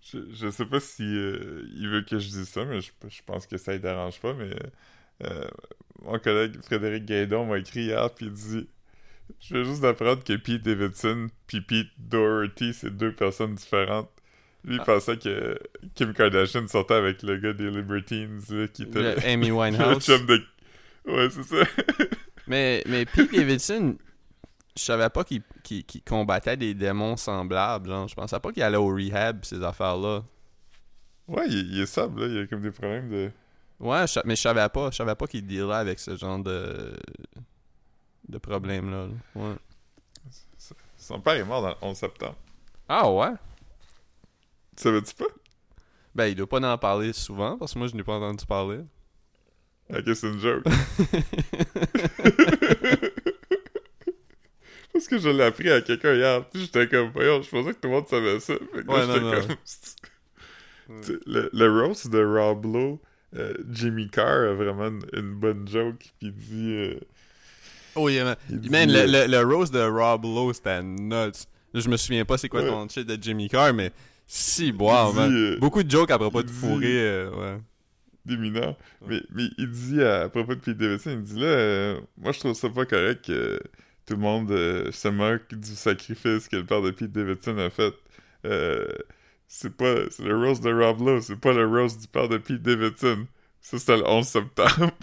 [0.00, 3.20] Je, je sais pas si euh, il veut que je dise ça, mais je, je
[3.26, 4.32] pense que ça ne dérange pas.
[4.32, 4.50] Mais
[5.24, 5.44] euh,
[6.02, 8.68] mon collègue Frédéric Gaidon m'a écrit hier, puis il dit
[9.40, 14.08] Je veux juste d'apprendre que Pete Davidson puis Pete Doherty, c'est deux personnes différentes.
[14.64, 14.84] Lui, il Ah.
[14.84, 15.58] pensait que
[15.94, 20.06] Kim Kardashian sortait avec le gars des Libertines, là, qui était Le Amy le Winehouse.
[20.06, 20.42] chum de.
[21.04, 21.56] Ouais, c'est ça.
[22.48, 23.96] Mais, mais Pete Davidson,
[24.76, 27.88] je savais pas qu'il qu'il combattait des démons semblables.
[27.88, 28.08] Genre.
[28.08, 30.22] Je pensais pas qu'il allait au rehab, ces affaires-là.
[31.28, 32.26] ouais, il, il est sable, là.
[32.28, 33.30] Il a comme des problèmes de.
[33.80, 34.90] Ouais, je mais je savais pas.
[34.90, 36.96] Je savais pas qu'il dealait avec ce genre de,
[38.28, 39.06] de problème-là.
[39.06, 39.12] là.
[39.42, 39.54] Ouais.
[40.96, 42.36] Son père est mort dans le 11 septembre.
[42.88, 43.32] Ah ouais?
[44.76, 45.24] Tu savais-tu pas?
[46.14, 48.80] Ben, il doit pas en parler souvent, parce que moi, je n'ai pas entendu parler.
[49.90, 50.64] Ok, c'est une joke.
[54.92, 56.44] Parce que je l'ai appris à quelqu'un hier.
[56.54, 58.54] J'étais comme, voyons, je pensais que tout le monde savait ça.
[58.74, 59.32] Fait que là, Ouais, non, j'étais non.
[59.46, 59.56] comme.
[61.26, 62.98] Le, le roast de Rob Lowe,
[63.36, 65.98] euh, Jimmy Carr a vraiment une, une bonne joke.
[65.98, 66.72] Puis il dit.
[66.72, 66.94] euh,
[67.94, 68.36] Oh, yeah, man.
[68.48, 71.44] il dit, Man, le, euh, le, le rose de Rob Lowe, c'était nuts.
[71.74, 72.68] Je me souviens pas c'est quoi Ouais.
[72.68, 73.92] ton shit de Jimmy Carr, mais
[74.26, 75.36] si, boire, il man.
[75.36, 77.58] euh, Beaucoup de jokes à propos il de fourrer, ouais.
[78.28, 78.76] Des mineurs.
[79.06, 82.32] Mais, mais il dit à, à propos de Pete Davidson, il dit là, euh, moi
[82.32, 83.60] je trouve ça pas correct que
[84.06, 87.70] tout le monde euh, se moque du sacrifice que le père de Pete Davidson a
[87.70, 87.94] fait.
[88.46, 88.86] Euh,
[89.48, 92.38] c'est pas c'est le rose de Rob Lowe, c'est pas le rose du père de
[92.38, 93.26] Pete Davidson.
[93.60, 94.92] Ça c'était le 11 septembre.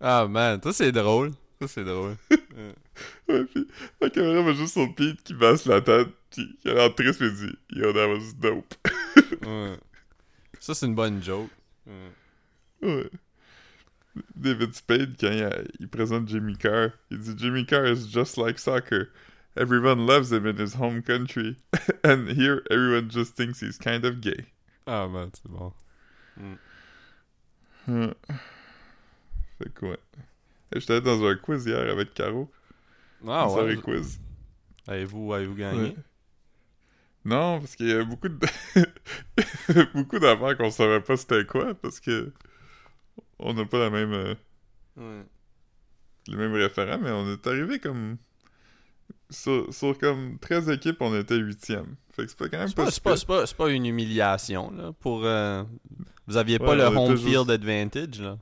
[0.00, 1.32] Ah, man, ça, c'est drôle.
[1.60, 2.16] Ça, c'est drôle.
[3.28, 3.66] ouais, puis
[4.00, 7.20] la caméra va juste sur Pete qui baisse la tête, puis qui a l'air triste,
[7.20, 8.74] il dit Yo, that was dope.
[9.42, 9.76] Ouais.
[10.60, 11.50] Ça, c'est une bonne joke.
[11.86, 12.12] Ouais.
[12.82, 13.10] Ouais.
[14.34, 18.36] David Spade, quand il, a- il présente Jimmy Carr, il dit Jimmy Carr is just
[18.36, 19.10] like soccer.
[19.56, 21.56] Everyone loves him in his home country.
[22.04, 24.46] And here, everyone just thinks he's kind of gay.
[24.86, 25.72] Ah, man, c'est bon.
[27.86, 28.14] Hum.
[29.58, 29.96] Fait quoi?
[30.74, 32.50] J'étais dans un quiz hier avec Caro.
[33.26, 33.76] Ah, ouais.
[33.76, 34.20] quiz.
[34.86, 35.80] Avez-vous avez gagné?
[35.90, 35.96] Ouais.
[37.24, 38.38] Non, parce qu'il y a beaucoup de...
[39.94, 42.32] beaucoup d'affaires qu'on savait pas c'était quoi, parce que
[43.38, 44.12] on n'a pas la même...
[44.12, 44.34] euh,
[44.96, 45.22] Ouais.
[46.26, 48.16] les mêmes référents, mais on est arrivé comme.
[49.30, 51.84] Sur, sur comme 13 équipes, on était 8e.
[52.12, 53.84] Fait que c'est pas quand même C'est pas, pas, c'est pas, pas, c'est pas une
[53.86, 55.24] humiliation, là, pour...
[55.24, 55.62] euh,
[56.26, 58.38] Vous aviez pas Ouais, le home juste- field advantage, là.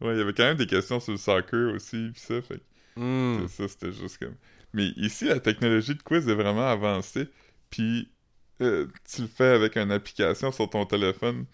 [0.00, 2.60] Ouais, il y avait quand même des questions sur le soccer aussi, pis ça, fait
[2.96, 3.46] Hmm.
[3.48, 4.34] ça, c'était juste comme.
[4.72, 7.28] Mais ici, la technologie de quiz est vraiment avancée,
[7.70, 8.08] puis
[8.60, 11.44] euh, tu le fais avec une application sur ton téléphone.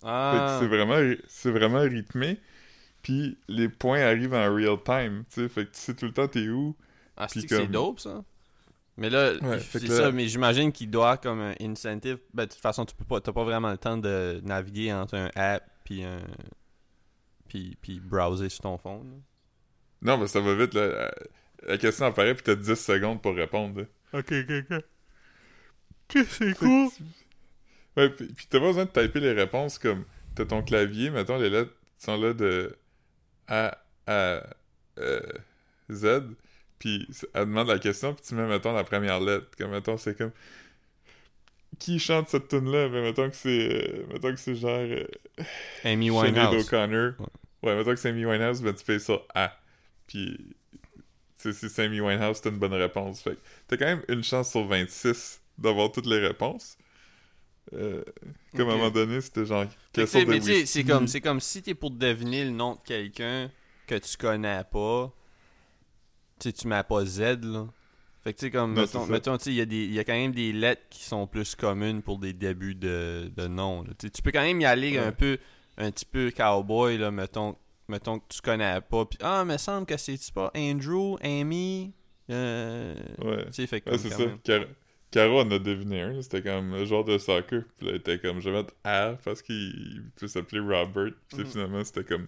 [0.00, 2.38] Fait que Ah, c'est vraiment, c'est vraiment rythmé,
[3.02, 6.12] puis les points arrivent en real time, tu sais, fait que tu sais tout le
[6.12, 6.76] temps t'es où.
[7.16, 8.22] ah c'est que comme- dope, ça.
[8.96, 12.18] Mais là, Ouais, c'est que ça, là- mais j'imagine qu'il doit comme un incentive.
[12.34, 15.14] Ben, de toute façon, tu peux pas, t'as pas vraiment le temps de naviguer entre
[15.16, 16.18] un app puis un...
[17.48, 19.10] Puis, puis browser sur ton phone.
[19.10, 19.16] là.
[20.02, 20.86] Non, mais ça va vite, là.
[20.88, 21.14] La-
[21.70, 23.80] La question apparaît, puis t'as 10 secondes pour répondre.
[23.80, 24.18] là.
[24.20, 26.26] Ok, ok, ok.
[26.28, 26.88] c'est cool?
[27.98, 31.36] Ouais, puis, puis t'as pas besoin de typer les réponses comme t'as ton clavier, mettons,
[31.38, 32.76] les lettres sont là de
[33.48, 34.42] A à
[34.98, 35.20] euh,
[35.90, 36.22] Z,
[36.78, 39.48] puis elle demande la question, puis tu mets, mettons, la première lettre.
[39.58, 40.30] Comme, mettons, c'est comme
[41.78, 45.04] qui chante cette tune là ben, mettons que c'est euh, mettons que c'est genre euh,
[45.84, 46.66] Amy Winehouse.
[46.66, 47.26] O'Connor Ouais.
[47.62, 47.76] ouais.
[47.76, 49.56] mettons que c'est Amy Winehouse ben tu fais ça A
[50.06, 50.72] puis tu
[51.36, 54.24] sais, si c'est Amy Winehouse t'as une bonne réponse fait que t'as quand même une
[54.24, 56.76] chance sur 26 d'avoir toutes les réponses
[57.74, 58.02] euh,
[58.56, 61.90] comme à un moment donné c'était genre que c'est- mais tu comme, si t'es pour
[61.90, 63.50] deviner le nom de quelqu'un
[63.86, 65.12] que tu connais pas.
[66.40, 67.66] Tu tu mets pas Z, là.
[68.22, 69.56] Fait que tu sais, comme, Non, mettons, mettons, tu sais, il
[69.92, 73.30] y, a y quand même des lettres qui sont plus communes pour des débuts de,
[73.36, 73.82] de nom.
[73.82, 73.90] là.
[73.98, 75.04] Tu peux quand même y aller Ouais.
[75.04, 75.38] un peu,
[75.78, 77.56] un petit peu cowboy, là, mettons,
[77.88, 79.04] mettons que tu connais pas.
[79.06, 81.92] Puis, ah, me semble que c'est pas Andrew, Amy.
[82.30, 84.18] Euh, ouais Tu sais, fait que Ouais, c'est ça.
[84.18, 84.38] même.
[85.10, 86.22] Car- Caro en a deviné un.
[86.22, 87.62] C'était comme le joueur de soccer.
[87.76, 91.12] Puis là, elle était comme, je vais mettre R parce qu'il peut s'appeler Robert.
[91.28, 91.46] Puis Mhm.
[91.46, 92.26] finalement, c'était comme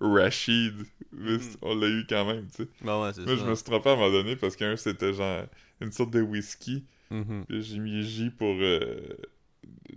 [0.00, 0.74] Rashid.
[1.12, 1.40] Mhm.
[1.62, 2.62] On l'a eu quand même, tu sais.
[2.62, 3.22] Ouais, Moi, ça.
[3.24, 5.46] je me suis trompé à un moment donné parce qu'un, c'était genre
[5.80, 6.84] une sorte de whisky.
[7.08, 9.00] Puis j'ai mis J pour euh,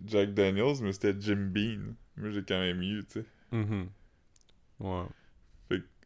[0.06, 1.96] Jack Daniels, mais c'était Jim Bean.
[2.18, 3.26] Moi, j'ai quand même eu, tu sais.
[4.80, 5.04] Ouais.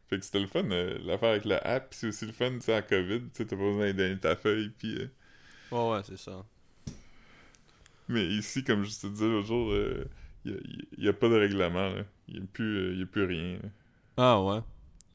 [0.06, 1.94] Fait que c'était le fun, euh, l'affaire avec la app.
[1.94, 3.20] C'est aussi le fun, tu sais, à COVID.
[3.20, 4.70] Tu sais, t'as pas besoin de donner ta feuille.
[4.78, 4.96] Puis.
[4.98, 5.06] euh,
[5.74, 6.44] Ouais, ouais, c'est ça.
[8.08, 9.74] Mais ici, comme je te disais l'autre jour,
[10.44, 10.58] il
[10.98, 11.92] n'y a, pas de règlement.
[12.28, 13.54] Il n'y a, plus, euh, y a plus rien.
[13.62, 13.68] là.
[14.16, 14.60] Ah ouais.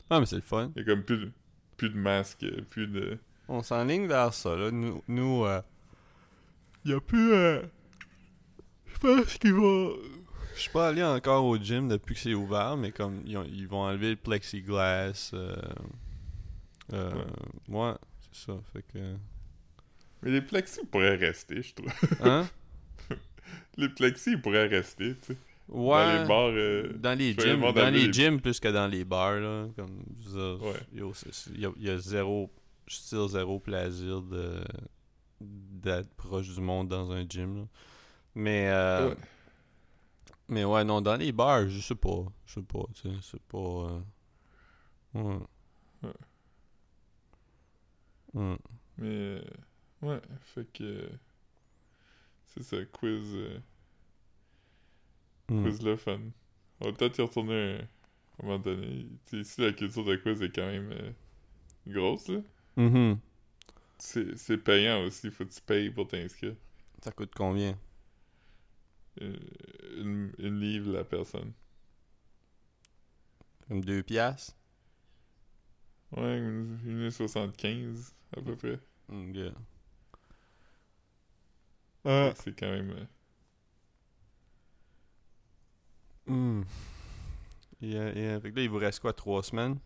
[0.09, 0.71] Ah, mais c'est le fun.
[0.75, 1.31] Il y a comme plus de,
[1.77, 3.17] plus de masques, euh, plus de...
[3.47, 4.69] On s'enligne vers ça, là.
[4.71, 5.61] Nous, nous euh,
[6.85, 7.31] y a plus...
[7.33, 7.61] euh,
[8.87, 9.89] Je pense qu'il va...
[10.55, 13.45] Je suis pas allé encore au gym depuis que c'est ouvert, mais comme ils, ont-
[13.45, 15.31] ils vont enlever le plexiglas.
[15.33, 15.55] Euh,
[16.91, 17.23] euh,
[17.69, 17.93] ouais.
[18.33, 18.53] c'est ça.
[18.73, 19.15] Fait que...
[20.21, 21.91] Mais les plexis pourraient rester, je trouve.
[22.21, 22.47] Hein?
[23.77, 25.37] les plexis, pourraient rester, tu sais.
[25.69, 26.03] Ouais.
[26.03, 26.49] Dans les bars...
[26.51, 29.67] euh, Dans les gyms, dans les les- gyms plus que dans les bars, là.
[29.75, 30.73] Comme, dire, Ouais.
[31.55, 32.51] y, a, y a zéro,
[32.87, 34.63] je tire zéro plaisir de
[35.41, 37.63] d'être proche du monde dans un gym, là.
[38.35, 39.15] Mais, euh, Ouais.
[40.49, 43.41] mais ouais, non, dans les bars, je sais pas, je sais pas, tu sais, c'est
[43.43, 44.01] pas,
[45.15, 45.39] euh,
[48.33, 48.57] ouais.
[48.97, 49.41] Mais...
[50.01, 51.09] ouais, fait que...
[52.47, 53.33] C'est ça, quiz...
[53.35, 53.59] euh,
[55.51, 55.55] Mm.
[55.63, 56.19] quiz le fun.
[56.79, 59.07] On va peut-être y retourner à un moment donné.
[59.27, 61.11] Tu sais, ici, la culture de quiz est quand même euh,
[61.87, 62.41] grosse, là.
[62.77, 63.21] Mhm.
[63.99, 66.55] C'est c'est payant aussi, faut que tu payes pour t'inscrire.
[67.03, 67.77] Ça coûte combien?
[69.21, 69.37] Euh,
[69.97, 71.53] une, une livre la personne.
[73.69, 74.57] Comme deux piastres?
[76.11, 78.79] Ouais, une, une 75 à peu près.
[79.09, 79.53] Ok.
[82.03, 83.07] C'est quand même.
[86.27, 86.63] Hmm.
[87.81, 89.79] Et, euh, et, fait que là, il vous reste quoi, trois semaines?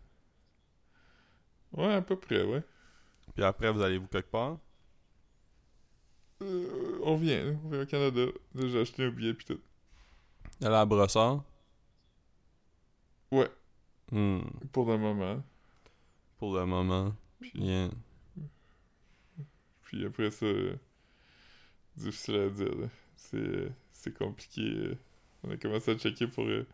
[1.72, 2.62] Ouais, à peu près, ouais.
[3.34, 4.58] Puis après, vous allez vous quelque part?
[6.42, 7.52] Euh, on vient, là.
[7.64, 8.26] on vient au Canada.
[8.54, 9.60] J'ai acheté un billet pis tout.
[10.62, 11.44] Aller à Brossard?
[13.30, 13.50] Ouais,
[14.10, 14.40] Hmm.
[14.72, 15.42] pour le moment.
[16.38, 17.12] Pour le moment.
[17.40, 17.90] Puis, Bien.
[19.82, 20.46] puis après ça,
[21.96, 22.88] difficile à dire, là.
[23.16, 24.96] C'est c'est compliqué.
[25.42, 26.66] On a commencé à checker pour euh,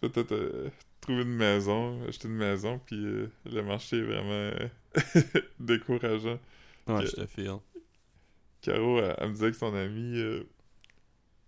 [0.00, 0.70] peut-être euh,
[1.00, 4.68] trouver une maison, acheter une maison, puis euh, le marché est vraiment euh,
[5.60, 6.38] décourageant.
[6.86, 7.56] Ouais, je te file.
[8.60, 10.22] Caro, elle, elle me disait que son ami,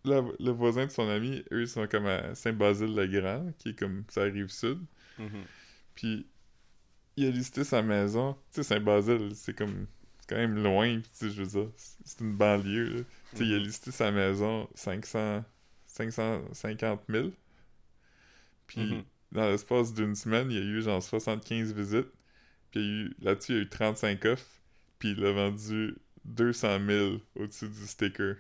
[0.04, 4.04] la- le voisin de son ami, eux, ils sont comme à Saint-Basile-le-Grand, qui est comme
[4.08, 4.80] sa rive sud.
[5.18, 5.44] Mhm.
[5.94, 6.26] Puis,
[7.16, 8.34] il a listé sa maison.
[8.52, 9.86] Tu sais, Saint-Basile, c'est comme.
[10.26, 11.70] C'est quand même loin, tu sais, je veux dire,
[12.04, 13.02] c'est une banlieue, là.
[13.34, 13.64] Tu sais, il a Mhm.
[13.64, 15.44] listé sa maison 500,
[15.86, 17.32] 550 000.
[18.66, 19.04] Puis, Mhm.
[19.32, 22.12] dans l'espace d'une semaine, il y a eu genre 75 visites.
[22.72, 24.46] Puis, là-dessus, il y a eu 35 offres.
[24.98, 28.36] Puis, il a vendu 200 000 au-dessus du sticker.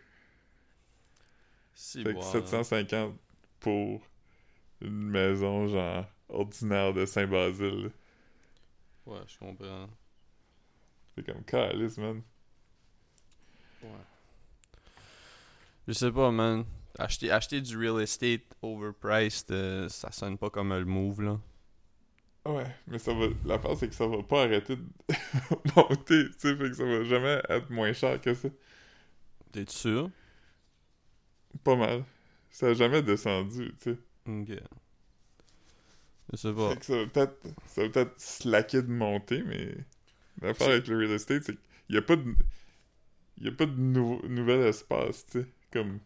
[2.02, 3.14] Fait que bon, 750
[3.60, 4.02] pour
[4.82, 7.92] une maison, genre, ordinaire de Saint-Basile.
[9.06, 9.88] Ouais, je comprends.
[11.14, 12.22] C'est comme calice, man.
[13.82, 13.88] Ouais.
[15.86, 16.64] Je sais pas, man.
[16.98, 21.40] Acheter, acheter du real estate overpriced, euh, ça sonne pas comme le move, là.
[22.46, 23.26] Ouais, mais ça va.
[23.44, 24.84] La part, c'est que ça va pas arrêter de
[25.76, 28.48] monter, tu sais, fait que ça va jamais être moins cher que ça.
[29.50, 30.10] T'es sûr?
[31.62, 32.04] Pas mal.
[32.50, 33.98] Ça a jamais descendu, tu sais.
[34.26, 34.60] Ok.
[36.32, 36.70] Je sais pas.
[36.70, 37.46] Fait que ça va peut-être.
[37.66, 39.74] Ça va peut-être slacker de monter, mais.
[40.42, 41.52] L'affaire avec le real estate, c'est
[41.86, 42.34] qu'il y a pas de.
[43.38, 45.46] Il y a pas de nouvel espace, tu sais.
[45.72, 46.00] Comme.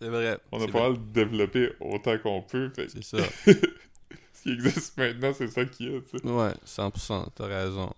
[0.00, 0.38] C'est vrai.
[0.50, 3.18] On a pas mal développé autant qu'on peut, fait C'est ça.
[3.46, 6.26] ce qui existe maintenant, c'est ça qu'il y a, tu sais.
[6.26, 7.92] Ouais, 100%, t'as raison.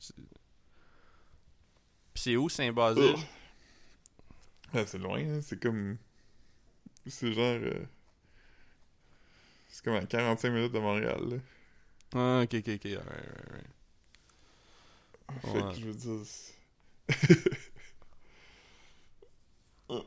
[0.00, 0.14] C'est-
[2.14, 3.14] c'est- où Saint-Basile?
[4.72, 5.40] Ah, c'est loin, hein.
[5.42, 5.98] C'est comme.
[7.06, 7.42] C'est genre.
[7.62, 7.84] euh,
[9.68, 11.36] C'est comme à 45 minutes de Montréal, là.
[12.14, 12.84] Ah, ok, ok, ok.
[12.86, 13.66] Alright, alright, alright.
[15.42, 15.72] Fait Ouais.
[15.74, 16.10] que je veux dire.
[19.88, 20.04] au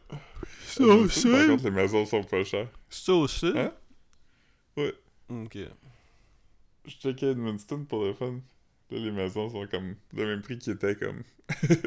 [0.67, 1.47] sais, Par sud?
[1.47, 2.69] contre, les maisons sont pas chères.
[2.89, 3.56] C'est au sud?
[3.58, 3.73] Hein?
[4.78, 4.93] Ouais.
[5.30, 5.58] Ok.
[6.86, 8.39] Je checkais Edmundston pour le fun.
[8.91, 11.23] Là, les maisons sont comme le même prix qu'ils étaient comme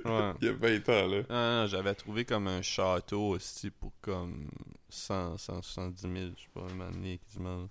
[0.05, 0.33] Ouais.
[0.41, 1.23] il y a 20 ans, là.
[1.29, 4.49] Ah, non, j'avais trouvé comme un château aussi pour comme
[4.88, 7.69] 100, 170 000, je sais pas, un moment donné, quasiment.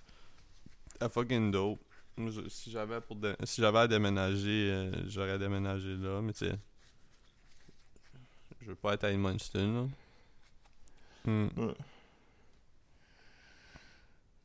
[1.00, 1.80] À fucking dope.
[2.18, 6.58] Je- Si j'avais pour si j'avais à déménager, euh, j'aurais déménagé là, mais tu sais.
[8.62, 9.74] Je veux pas être à Edmundston,
[11.26, 11.32] là.
[11.32, 11.48] Hmm.
[11.58, 11.76] Ouais.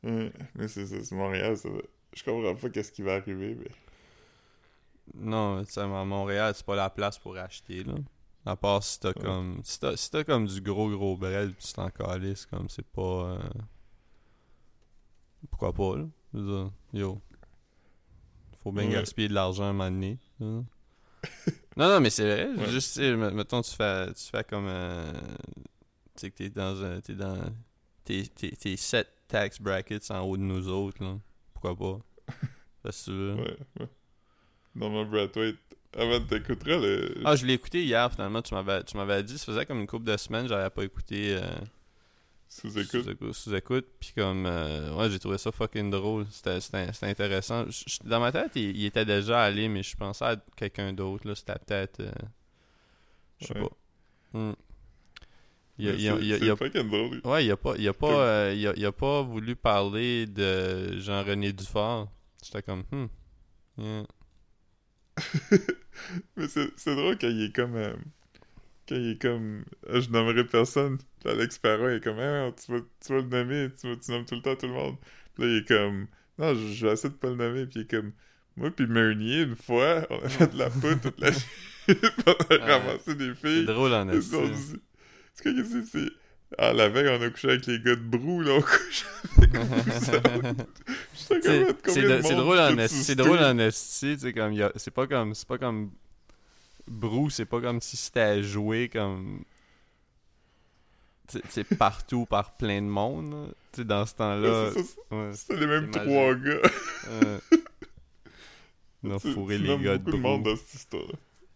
[0.03, 1.79] Ouais, mais c'est ça, c'est Montréal, ça va.
[2.13, 3.71] Je comprends pas qu'est-ce qui va arriver, mais.
[5.15, 7.95] Non, tu Montréal, c'est pas la place pour acheter, là.
[8.45, 9.21] À part si t'as Ouais.
[9.21, 9.61] comme.
[9.63, 12.85] Si t'as, si t'as comme du gros gros bread pis tu t'en calisses, comme c'est
[12.87, 13.01] pas.
[13.37, 13.49] euh,
[15.49, 16.05] Pourquoi pas, là?
[16.33, 17.21] Je veux dire, yo.
[18.63, 18.93] Faut bien Ouais.
[18.93, 20.17] gaspiller de l'argent à un moment donné.
[20.39, 20.65] non,
[21.77, 22.49] non, mais c'est vrai.
[22.55, 22.69] Ouais.
[22.71, 24.67] Juste, mettons, tu fais, tu fais comme.
[24.67, 25.11] euh,
[26.15, 27.01] Tu sais, que t'es dans un.
[27.01, 27.37] T'es dans.
[28.05, 31.17] T'es, t'es, t'es set tax brackets en haut de nous autres, là.
[31.53, 31.99] Pourquoi pas?
[32.83, 33.33] Fais ce que tu veux.
[33.35, 33.87] Ouais, ouais.
[34.75, 35.57] Norman Brathwaite.
[35.95, 37.21] Avant, t'écouteras le.
[37.23, 38.41] Ah, je l'ai écouté hier, finalement.
[38.41, 41.37] Tu m'avais, tu m'avais dit, ça faisait comme une couple de semaines, j'avais pas écouté
[41.37, 41.41] euh,
[42.61, 43.03] Sous-écoute.
[43.03, 43.33] sous-écoute.
[43.33, 46.25] sous-écoute, Puis comme, euh, ouais, j'ai trouvé ça fucking drôle.
[46.29, 47.65] C'était, c'était, c'était intéressant.
[48.05, 51.27] Dans ma tête, il, il était déjà allé, mais je pensais à quelqu'un d'autre.
[51.27, 51.99] Là, c'était peut-être.
[52.01, 52.11] euh,
[53.41, 53.67] je sais Ouais.
[54.33, 54.55] pas.
[55.79, 57.21] Il, a- il a- drôle.
[57.25, 60.27] ouais, il a pas, il a pas, euh, il a, il a pas voulu parler
[60.27, 62.11] de Jean-René Dufort.
[62.43, 63.05] J'étais comme, hmm.
[63.79, 64.03] yeah.
[66.37, 67.75] Mais c'est c'est drôle quand il est comme.
[67.75, 67.95] euh,
[68.87, 69.65] quand il est comme.
[69.89, 70.99] euh, je nommerai personne.
[71.31, 72.19] Alex il est comme.
[72.19, 73.69] Ah, tu, vas, tu vas le nommer.
[73.79, 74.95] Tu, vas- tu nommes tout le temps tout le monde.
[75.35, 76.07] Puis là, il est comme.
[76.37, 77.65] Non, je, je vais essayer de pas le nommer.
[77.65, 78.11] Puis il est comme.
[78.55, 81.29] Moi, puis Meunier, une fois, on a fait de la poudre toute la
[81.89, 82.71] on a Ouais.
[82.71, 83.65] ramassé des C'est filles.
[83.65, 84.77] drôle en ont dit-
[85.33, 85.85] C'est quoi dit?
[85.91, 86.09] C'est.
[86.59, 89.05] Ah, la veille, on a couché avec les gars de Brou, là, on couche
[89.37, 89.49] avec
[91.15, 94.91] C'est c'est drôle en que esti, tu c'est drôle en esti, tu sais comme c'est
[94.93, 95.91] pas comme c'est pas comme
[96.87, 99.43] Brou, c'est pas comme si c'était à jouer comme
[101.49, 103.31] sais partout par plein de monde.
[103.31, 103.45] là.
[103.71, 106.61] Tu sais dans ce temps-là, Ouais, c'est C'était les mêmes c'est trois gars.
[107.07, 107.39] euh,
[109.03, 110.17] on a Tu- fourré les gars de de Brou.
[110.19, 111.07] monde dans cette histoire.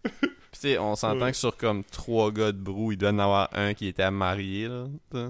[0.03, 0.11] Puis
[0.53, 1.31] tu sais, on s'entend Ouais.
[1.31, 4.67] que sur comme trois gars de Brou, il doit en avoir un qui était marié
[4.67, 4.87] là.
[5.11, 5.27] t'sais.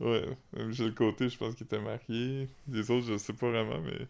[0.00, 2.48] Ouais, même Michel Côté, je pense qu'il était marié.
[2.68, 4.06] Les autres, je sais pas vraiment, mais.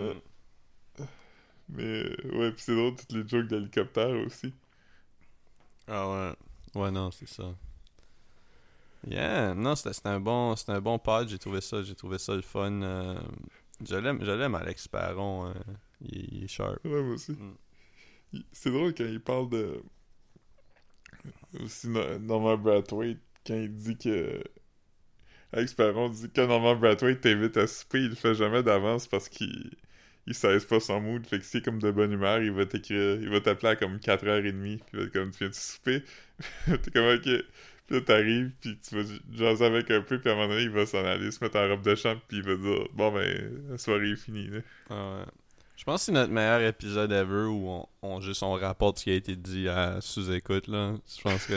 [0.00, 0.14] Euh,
[1.68, 2.02] Mais,
[2.34, 4.52] ouais, pis c'est drôle, toutes les jokes d'hélicoptère aussi.
[5.86, 6.32] Ah ouais.
[6.74, 7.54] Ouais, non, c'est ça.
[9.06, 12.18] Yeah, non, c'était c'était un bon c'était un bon pod, j'ai trouvé ça, j'ai trouvé
[12.18, 12.82] ça le fun.
[12.82, 13.20] euh,
[13.84, 15.54] je l'aime, je l'aime Alex Perron, euh,
[16.02, 16.78] il, est- il est sharp.
[16.84, 17.32] Ouais, moi aussi.
[17.32, 17.56] Mm.
[18.52, 19.82] C'est drôle quand il parle de.
[21.60, 24.42] Aussi, No- Norman Brathwaite, quand il dit que.
[25.52, 29.28] Alex Perron dit que Norman Brathwaite t'invite à souper, il le fait jamais d'avance parce
[29.28, 29.70] qu'il.
[30.26, 33.20] Il cesse pas son mood, fait que si comme de bonne humeur, il va t'écrire,
[33.20, 36.02] il va t'appeler à comme 4h30, puis il va être comme tu viens de souper,
[36.66, 40.34] t'es comme ok, puis là t'arrives, puis tu vas jaser avec un peu, puis à
[40.34, 42.44] un moment donné il va s'en aller, se mettre en robe de chambre, puis il
[42.44, 44.58] va dire bon ben la soirée est finie là.
[44.90, 45.24] Ah ouais.
[45.74, 49.04] Je pense que c'est notre meilleur épisode ever où on, on juste on rapporte ce
[49.04, 50.94] qui a été dit à sous-écoute là.
[51.16, 51.54] Je pense que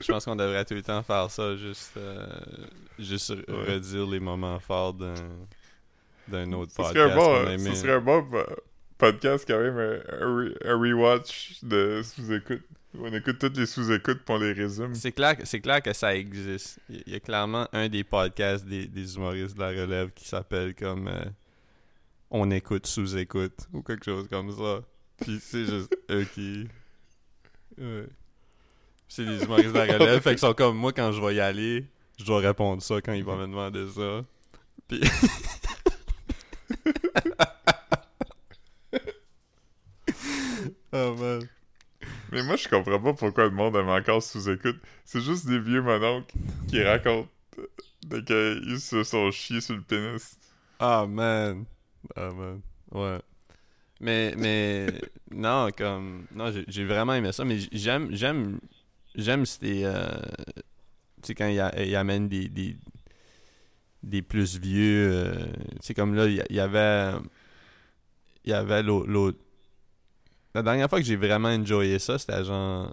[0.00, 2.26] je pense qu'on devrait tout le temps faire ça, juste euh,
[2.98, 3.74] juste Ouais.
[3.74, 5.12] redire les moments forts d'un
[6.32, 8.38] d'un autre Ce podcast serait, bon, ce serait un bon po-
[8.98, 12.62] podcast quand même, un, un re- un rewatch de sous-écoute.
[12.98, 14.94] On écoute toutes les sous-écoutes on les résume.
[14.94, 16.78] C'est clair, que- c'est clair que ça existe.
[16.90, 20.74] Il y a clairement un des podcasts des, des humoristes de la relève qui s'appelle
[20.74, 21.24] comme euh,
[22.30, 24.80] On écoute sous-écoute ou quelque chose comme ça.
[25.22, 26.66] Puis c'est juste eux qui.
[27.78, 28.06] Ouais.
[29.08, 30.20] C'est les humoristes de la relève.
[30.22, 31.86] fait qu'ils sont comme moi quand je vais y aller,
[32.18, 34.22] je dois répondre ça quand il va me demander ça.
[34.88, 35.00] Puis.
[40.92, 41.48] oh man.
[42.30, 44.80] Mais moi, je comprends pas pourquoi le monde aime encore sous-écoute.
[45.04, 46.32] C'est juste des vieux mononcles
[46.68, 47.28] qui racontent
[48.26, 50.38] qu'ils se sont chiés sur le pénis.
[50.78, 51.64] Ah man.
[52.16, 52.60] Ah man.
[52.90, 53.18] Ouais.
[54.00, 54.86] Mais mais
[55.30, 58.58] non comme non j'ai vraiment aimé ça mais j'aime j'aime
[59.14, 60.08] j'aime c'était euh,
[61.22, 62.76] tu sais quand il, a- il amène des des
[64.02, 67.12] des plus vieux euh, tu sais comme là il y, avait
[68.44, 69.38] il y avait l'au- l'autre
[70.54, 72.92] la dernière fois que j'ai vraiment enjoyé ça c'était genre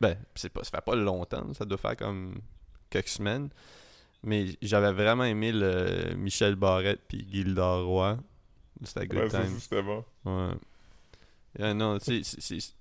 [0.00, 2.34] Ben, c'est pas, ça fait pas longtemps, ça doit faire comme
[2.90, 3.48] quelques semaines.
[4.24, 8.18] Mais j'avais vraiment aimé le Michel Barrette puis Gilda Roy.
[8.84, 9.58] C'était good Ouais, time.
[9.60, 10.04] c'était bon.
[10.24, 10.54] Ouais.
[11.58, 12.74] Yeah, non, tu sais, c'est- c'est-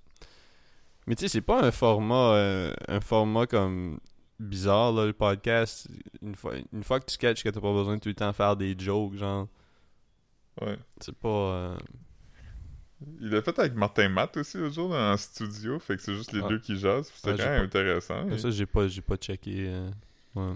[1.08, 4.00] Mais tu sais, c'est pas un format, euh, un format comme
[4.42, 5.88] bizarre, là, le podcast.
[6.22, 8.34] Une fois, une fois que tu catches que t'as pas besoin de tout le temps
[8.34, 9.48] faire des jokes, genre,
[10.62, 10.78] Ouais.
[11.00, 11.28] c'est pas...
[11.30, 11.78] euh,
[13.20, 16.14] Il l'a fait avec Martin Matt aussi l'autre jour dans un studio, fait que c'est
[16.16, 16.48] juste les Ah.
[16.50, 18.38] deux qui jasent, c'était Ah, quand même pas- intéressant.
[18.38, 19.68] Ça, j'ai pas, j'ai pas checké.
[19.70, 19.90] euh,
[20.36, 20.54] ouais.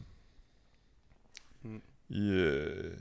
[2.12, 2.96] il, euh,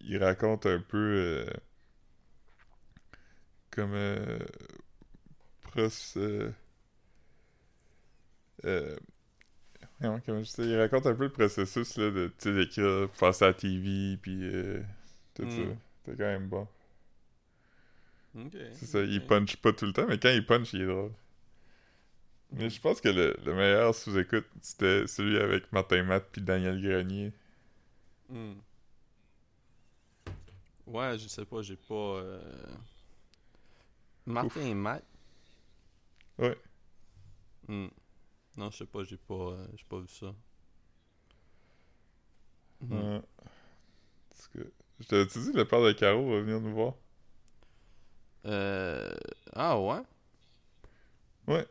[0.00, 1.46] il raconte un peu
[3.70, 4.38] comme euh,
[5.76, 6.50] euh,
[8.64, 8.96] euh,
[10.00, 14.16] je sais, il raconte un peu le processus là, de d'écrire, passer à la TV,
[14.20, 14.80] puis euh,
[15.34, 15.50] tout Mm.
[15.50, 15.62] ça.
[16.04, 16.68] C'était quand même bon.
[18.34, 18.56] Ok.
[18.72, 21.12] C'est ça, il punch pas tout le temps, mais quand il punch, il est drôle.
[22.52, 26.80] Mais je pense que le, le meilleur sous-écoute, c'était celui avec Martin Matt puis Daniel
[26.80, 27.32] Grenier.
[28.28, 28.60] Hmm.
[30.86, 31.94] Ouais, je sais pas, j'ai pas.
[31.94, 32.40] euh,
[34.26, 35.04] Martin et Matt?
[36.38, 36.56] Ouais.
[37.68, 37.88] Hmm.
[38.58, 40.34] Non, je sais pas, j'ai pas, euh, j'ai pas vu ça.
[42.80, 43.20] Hmm.
[44.54, 46.94] Que, je t'avais-tu dit, le père de Caro va venir nous voir?
[48.46, 49.10] Euh...
[49.54, 50.00] Ah ouais?
[51.46, 51.66] Ouais.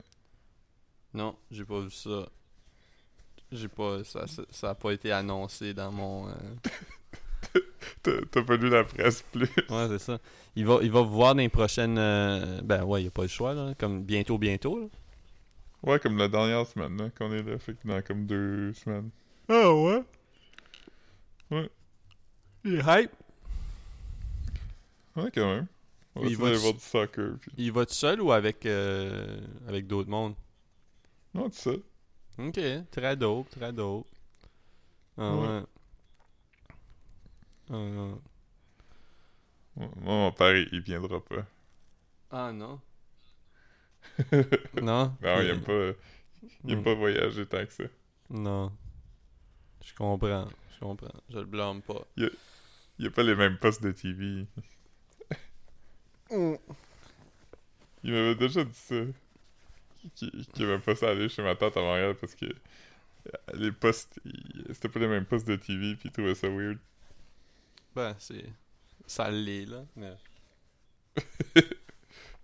[1.13, 2.27] Non, j'ai pas vu ça.
[3.51, 4.03] J'ai pas.
[4.03, 6.27] Ça, ça, ça a pas été annoncé dans mon.
[6.29, 6.33] euh,
[8.31, 9.49] T'as pas lu la presse plus.
[9.69, 10.19] Ouais, c'est ça.
[10.55, 11.97] Il va, il va vous voir dans les prochaines.
[11.97, 13.73] euh, Ben ouais, il a pas le choix, là.
[13.77, 14.88] Comme bientôt, bientôt, là.
[15.84, 17.57] Ouais, comme la dernière semaine, là, qu'on est là.
[17.59, 19.09] Fait que dans comme deux semaines.
[19.47, 20.03] Ah ouais?
[21.51, 21.69] Ouais.
[22.65, 23.11] Il est hype.
[25.15, 25.67] Ouais, quand même.
[26.15, 27.38] On va Il va voir du soccer.
[27.39, 27.51] Puis...
[27.57, 30.36] Il va tout seul ou avec, euh, avec d'autres mondes?
[31.34, 31.71] Non, tout ça.
[32.39, 32.59] Ok,
[32.91, 34.07] très dope, très dope.
[35.17, 35.47] Ah ouais.
[35.47, 35.63] Ouais.
[37.69, 38.21] Ah, non.
[39.75, 41.45] Moi, mon père, il, il viendra pas.
[42.32, 42.80] Ah non.
[44.82, 45.16] non?
[45.22, 45.91] Non, il aime pas,
[46.64, 46.84] il aime Hmm.
[46.84, 47.84] pas voyager tant que ça.
[48.30, 48.72] Non.
[49.84, 51.14] Je comprends, je comprends.
[51.30, 52.05] Je le blâme pas.
[52.18, 54.45] Il a pas les mêmes postes de TV.
[58.03, 58.95] Il m'avait déjà dit ça.
[60.16, 63.72] Qu'il qu'il aimait pas ça aller chez ma tante à Montréal parce que euh, les
[63.72, 64.20] postes,
[64.72, 66.78] c'était pas les mêmes postes de TV puis il trouvait ça weird.
[67.95, 68.45] Ben, c'est...
[69.05, 69.84] Ça l'est, là.
[69.95, 70.14] Mais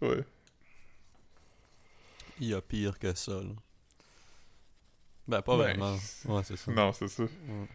[0.01, 0.25] Ouais.
[2.39, 3.53] Il y a pire que ça, là.
[5.27, 5.95] Ben, pas Ben, vraiment.
[6.25, 6.71] Ouais, c'est ça.
[6.71, 7.23] Non, c'est ça.
[7.23, 7.67] Ouais.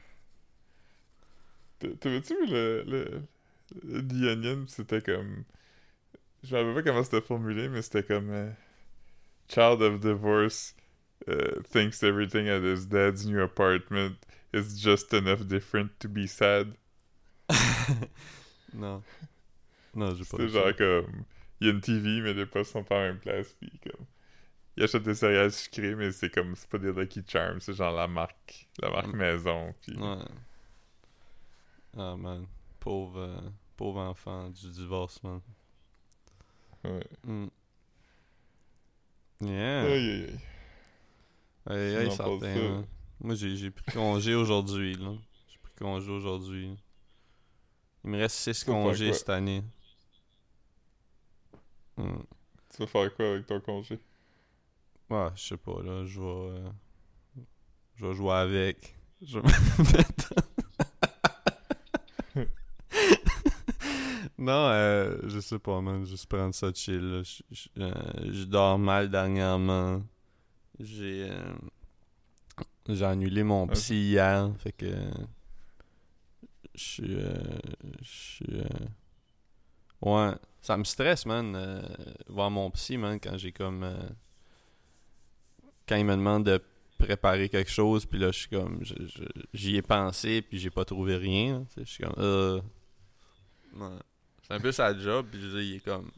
[2.00, 3.22] T'avais-tu vu le, le,
[3.84, 4.64] le The Onion?
[4.66, 5.44] C'était comme...
[6.42, 8.30] Je me rappelle pas comment c'était formulé, mais c'était comme...
[8.30, 8.50] euh,
[9.48, 10.74] Child of divorce
[11.26, 14.16] uh, thinks everything at his dad's new apartment
[14.52, 16.74] is just enough different to be sad.
[18.74, 19.02] non.
[19.94, 20.46] Non, j'ai pas ça.
[20.48, 21.24] genre comme...
[21.60, 23.70] Il y a une TV, mais les postes sont pas à la même place, puis
[23.82, 24.06] comme...
[24.78, 26.54] Il achète des céréales sucrées, mais c'est comme...
[26.54, 28.68] C'est pas des Lucky Charms, c'est genre la marque...
[28.80, 29.16] La marque Mm.
[29.16, 29.96] maison, puis...
[29.98, 30.24] Ouais.
[31.96, 32.46] Ah, man.
[32.78, 33.40] Pauvre, euh,
[33.76, 35.40] pauvre enfant du divorce, man.
[36.84, 37.04] Ouais.
[37.24, 37.46] Mm.
[39.40, 39.82] Yeah.
[39.82, 40.40] Aïe, aïe, aïe.
[41.66, 42.54] Aïe, aïe, certain, ça.
[42.54, 42.86] man.
[43.20, 45.10] Moi, j'ai pris congé aujourd'hui, là.
[45.48, 46.76] J'ai pris congé aujourd'hui.
[48.04, 49.64] Il me reste 6 Tu vas faire congés cette année.
[51.96, 52.18] Mm.
[52.70, 53.98] Tu vas faire quoi avec ton congé?
[55.10, 56.04] Ouais, je sais pas, là.
[56.04, 56.26] Je vais.
[56.26, 56.68] euh,
[57.96, 58.94] Je vais jouer avec.
[59.22, 59.48] Je vais
[59.98, 60.34] mettre-
[64.38, 66.04] non, euh, je sais pas, man.
[66.04, 67.00] Juste prendre ça chill.
[67.00, 67.22] là.
[67.22, 67.92] Je, je- euh,
[68.32, 70.02] je dors mal dernièrement.
[70.78, 71.28] J'ai.
[71.30, 71.54] euh,
[72.88, 73.72] J'ai annulé mon Ok.
[73.72, 74.50] psy hier.
[74.58, 74.86] Fait que.
[76.74, 77.18] Je suis.
[78.02, 78.62] Je suis.
[80.00, 80.32] Ouais.
[80.60, 81.56] Ça me stresse, man.
[82.28, 83.84] voir mon psy, man, quand j'ai comme.
[85.88, 86.60] Quand il me demande de
[86.98, 88.80] préparer quelque chose, puis là, je suis comme.
[89.54, 91.64] J'y ai pensé, puis j'ai pas trouvé rien.
[91.76, 92.14] Je suis comme.
[92.18, 92.60] Euh...
[93.74, 93.86] Ouais.
[94.46, 96.10] C'est un peu sa job, puis je veux dire, il est comme.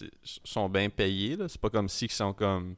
[0.00, 0.10] Ils
[0.44, 1.48] sont bien payés, là.
[1.48, 2.76] C'est pas comme si ils sont comme.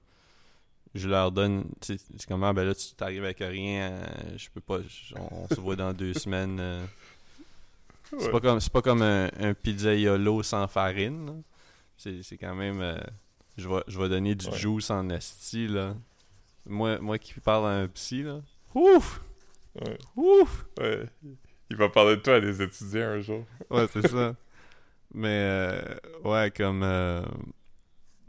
[0.94, 1.64] Je leur donne.
[1.80, 1.98] C'est
[2.28, 3.90] comme, ah, ben là, tu t'arrives avec rien.
[3.92, 4.04] euh,
[4.36, 4.78] je peux pas.
[5.16, 6.58] on, on se voit dans deux semaines.
[6.60, 6.84] euh.
[8.10, 8.30] C'est Ouais.
[8.30, 11.42] pas comme, c'est pas comme un, un pizzaiolo sans farine.
[11.96, 12.80] c'est quand même.
[12.82, 12.98] euh,
[13.56, 14.56] je, vais, je vais donner du Ouais.
[14.58, 15.94] juice en esti, là.
[16.66, 18.40] Moi, moi qui parle à un psy, là.
[18.74, 19.20] Ouf!
[19.74, 19.98] Ouais.
[20.16, 20.64] Ouf!
[20.78, 21.06] Ouais.
[21.70, 23.44] Il va parler de toi à des étudiants un jour.
[23.70, 24.34] Ouais, c'est ça.
[25.14, 25.94] Mais, euh,
[26.24, 26.82] ouais, comme.
[26.82, 27.22] euh,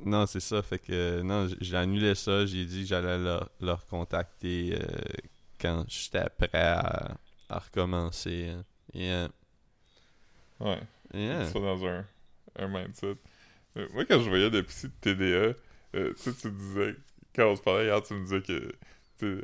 [0.03, 0.61] Non, c'est ça.
[0.61, 2.45] Fait que non, j'ai annulé ça.
[2.45, 4.85] J'ai dit que j'allais leur, leur contacter euh,
[5.59, 7.15] quand j'étais prêt à,
[7.49, 8.51] à recommencer.
[8.93, 9.29] Yeah.
[10.59, 10.79] Ouais.
[11.13, 11.45] Yeah.
[11.45, 12.05] Ça dans un,
[12.57, 13.15] un mindset.
[13.77, 15.25] Euh, moi, quand je voyais le psy de TDA,
[15.95, 16.95] euh, tu sais, tu disais,
[17.35, 18.71] quand on se parlait hier, tu me disais que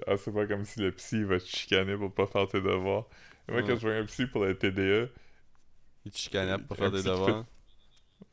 [0.08, 3.06] ah, c'est pas comme si le psy va te chicaner pour pas faire tes devoirs.
[3.48, 3.68] Et moi, Ouais.
[3.68, 5.08] quand je voyais un psy pour la TDA,
[6.06, 7.46] Il te chicanait pour Un faire des devoirs.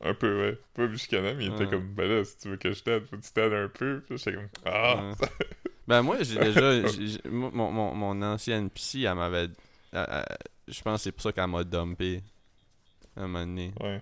[0.01, 2.57] un peu, ouais, pas me chicaner, mais il était comme, ben là, si tu veux
[2.57, 4.01] que je t'aide, faut que tu t'aides un peu.
[4.05, 5.09] Puis j'étais comme, ah!
[5.19, 5.27] Ouais.
[5.87, 6.73] Ben moi, j'ai déjà...
[7.31, 9.47] mon, mon, mon ancienne psy, elle m'avait...
[9.93, 10.25] elle-
[10.67, 12.21] Je pense que c'est pour ça qu'elle m'a dumpé.
[13.15, 13.71] À un moment donné.
[13.79, 14.01] Ouais.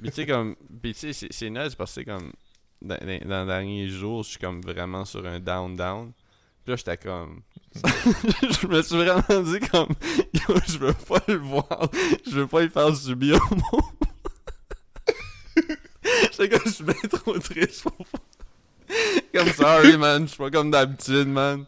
[0.00, 0.56] Puis tu sais, comme.
[0.82, 2.32] Tu sais, c'est- nuts parce que comme.
[2.82, 6.12] Dans, les derniers jours, je suis comme vraiment sur un down-down.
[6.64, 7.42] Puis là, j'étais comme.
[7.74, 9.94] je me suis vraiment dit comme.
[10.66, 11.90] Je veux pas le voir.
[12.26, 13.80] Je veux pas lui faire subir mon.
[16.32, 18.06] j'étais comme, je suis bien trop triste pour.
[19.34, 20.22] comme, sorry, man.
[20.22, 21.66] Je suis pas comme d'habitude, man.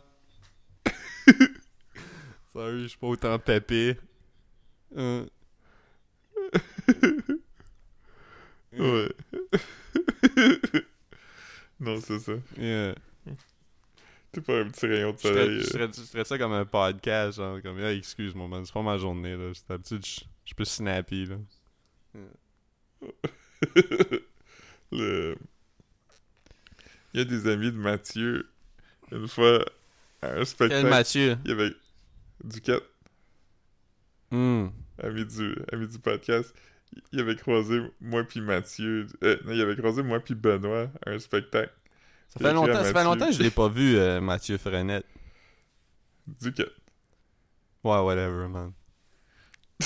[2.52, 3.96] sorry, je suis pas autant pépé.
[4.96, 5.26] Euh,
[8.78, 9.08] Ouais.
[11.80, 12.32] non, c'est ça.
[12.58, 12.94] yeah.
[14.32, 15.60] T'es pas un petit rayon de Je soleil.
[15.60, 15.70] je euh.
[15.70, 18.96] ferais- je ferais ça comme un podcast, genre, comme, hey, excuse-moi, man, c'est pas ma
[18.96, 19.52] journée, là.
[19.68, 21.36] D'habitude, je je suis plus snappy, là.
[24.92, 25.36] le...
[27.14, 28.48] Il y a des amis de Mathieu.
[29.10, 29.64] Une fois,
[30.22, 31.36] à un Quel spectacle, Mathieu?
[31.44, 31.70] il y avait
[32.42, 32.82] Duquette,
[34.30, 34.68] Hmm.
[34.98, 36.54] ami du, ami du podcast.
[37.12, 39.06] Il avait croisé moi puis Mathieu.
[39.22, 41.72] Euh, non, il avait croisé moi puis Benoît à un spectacle.
[42.28, 45.06] Ça fait, longtemps, ça fait longtemps que je l'ai pas vu, euh, Mathieu Frenette.
[46.26, 46.72] Duquette.
[47.84, 48.72] Ouais, whatever, man.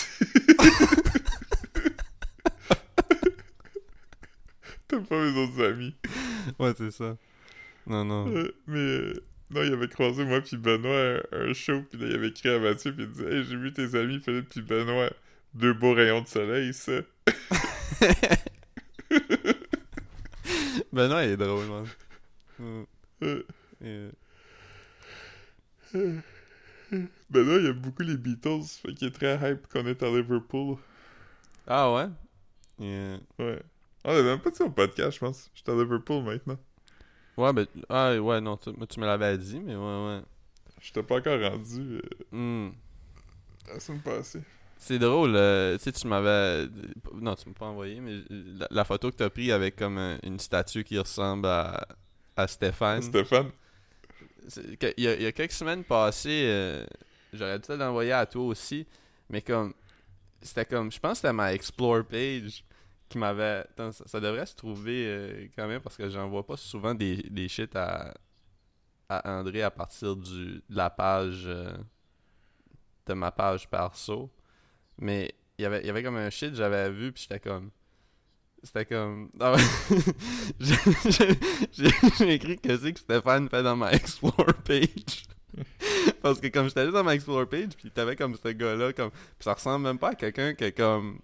[4.89, 5.95] T'as pas mes autres amis.
[6.59, 7.17] Ouais, c'est ça.
[7.87, 8.29] Non, non.
[8.29, 12.07] Euh, mais euh, non, il avait croisé moi puis Benoît à un show, puis là
[12.09, 14.63] il avait écrit à Mathieu, puis il disait Hey, j'ai vu tes amis Philippe puis
[14.63, 15.11] Benoît,
[15.57, 17.01] deux beaux rayons de soleil, ça.
[20.93, 21.87] ben non, il est drôle, man.
[23.81, 24.11] Yeah.
[27.31, 30.77] Benoît, il aime beaucoup les Beatles, fait qu'il est très hype qu'on est à Liverpool.
[31.67, 32.07] Ah ouais?
[32.79, 33.19] Yeah.
[33.39, 33.63] Ouais.
[34.05, 35.51] On avait même pas dit au podcast, je pense.
[35.55, 36.59] J'étais à Liverpool maintenant.
[37.37, 40.21] Ouais, ben, ah ouais, non, tu, tu me l'avais dit, mais ouais, ouais.
[40.81, 42.71] J'étais pas encore rendu euh, Hmm.
[43.69, 44.43] la semaine passée.
[44.79, 46.69] C'est drôle, euh, tu sais, tu m'avais.
[47.15, 50.19] Non, tu m'as pas envoyé, mais la, la photo que t'as pris avec comme un-
[50.23, 51.87] une statue qui ressemble à,
[52.37, 53.03] à Stéphane.
[53.03, 53.51] Stéphane?
[54.57, 56.87] Il y, a, il y a quelques semaines passées, euh,
[57.33, 58.87] j'aurais dû te l'envoyer à toi aussi,
[59.31, 59.75] mais comme.
[60.43, 60.93] C'était comme.
[60.93, 62.63] Je pense que c'était ma Explore page
[63.09, 63.65] qui m'avait.
[63.77, 67.49] Ça, ça devrait se trouver euh, quand même parce que j'envoie pas souvent des, des
[67.49, 68.15] shit à,
[69.09, 71.45] à André à partir du, de la page.
[71.47, 71.73] euh,
[73.07, 74.31] de ma page perso.
[74.99, 77.71] Mais y avait, il y avait comme un shit j'avais vu, puis j'étais comme.
[78.63, 79.31] C'était comme.
[79.41, 79.57] Ah.
[81.73, 85.25] J'ai- écrit que c'est que Stéphane fait dans ma Explore page.
[86.23, 89.11] Parce que comme j'étais allé dans ma Explore page, puis t'avais comme ce gars-là, comme.
[89.11, 91.21] Puis ça ressemble même pas à quelqu'un qui est comme.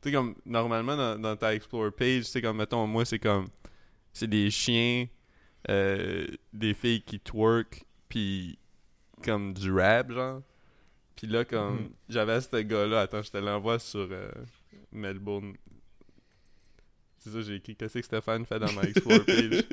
[0.00, 3.48] Tu sais, comme normalement dans, ta Explore page, sais, comme mettons, moi c'est comme.
[4.12, 5.06] C'est des chiens,
[5.70, 8.58] euh, des filles qui twerk, puis
[9.24, 10.42] comme du rap, genre.
[11.22, 11.74] Puis là, comme.
[11.76, 11.90] Mhm.
[12.08, 14.28] J'avais ce gars-là, attends, je te l'envoie sur euh,
[14.90, 15.54] Melbourne.
[17.18, 19.62] C'est ça, j'ai écrit qu'est-ce que Stéphane fait dans ma Explore page?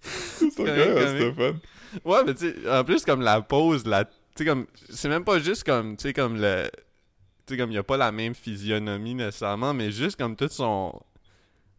[0.00, 0.50] C'est.
[0.50, 1.58] Stéphane.
[2.04, 4.04] Ouais, mais tu sais, en plus, comme la pose, la.
[4.04, 4.66] Tu sais, comme.
[4.90, 5.96] C'est même pas juste comme.
[5.96, 6.68] Tu sais, comme le.
[7.46, 10.48] Tu sais, comme il y a pas la même physionomie nécessairement, mais juste comme tout
[10.48, 10.92] son.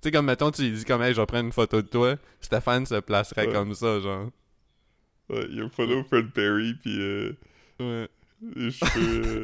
[0.01, 1.87] Tu sais, comme mettons, tu lui dis comme, hey, je vais prendre une photo de
[1.87, 3.53] toi, Stéphane se placerait Ouais.
[3.53, 4.29] comme ça, genre.
[5.29, 7.33] Ouais, il y a follow Fred Perry, puis euh,
[7.79, 8.07] Ouais.
[8.55, 9.41] les cheveux.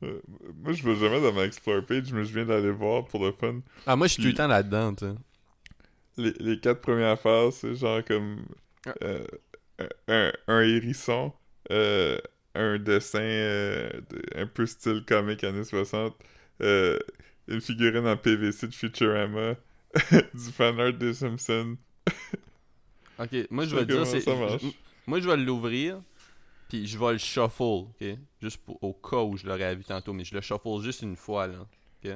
[0.62, 3.32] Moi, je vais jamais dans ma Explore page, mais je viens d'aller voir pour le
[3.32, 3.60] fun.
[3.86, 5.14] Ah, moi, je suis tout le temps là-dedans, tu sais.
[6.16, 8.44] Les, les quatre premières phases, c'est genre comme
[9.02, 9.24] euh,
[10.08, 11.32] un, un hérisson,
[11.72, 12.18] euh,
[12.54, 16.16] un dessin euh, de- un peu style comique années 60,
[16.62, 16.98] euh,
[17.48, 19.54] une figurine en PVC de Futurama,
[20.34, 21.76] du fanart des Simpsons.
[23.20, 24.24] Ok, moi, je vais dire, c'est.
[25.06, 26.00] Moi, je vais l'ouvrir,
[26.68, 28.04] puis je vais le shuffle, ok?
[28.40, 31.16] Juste pour, au cas où je l'aurais vu tantôt, mais je le shuffle juste une
[31.16, 31.66] fois, là.
[32.04, 32.12] Ok?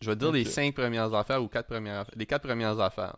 [0.00, 2.14] Je vais dire les cinq premières affaires ou quatre premières affaires.
[2.16, 3.16] Les quatre premières affaires.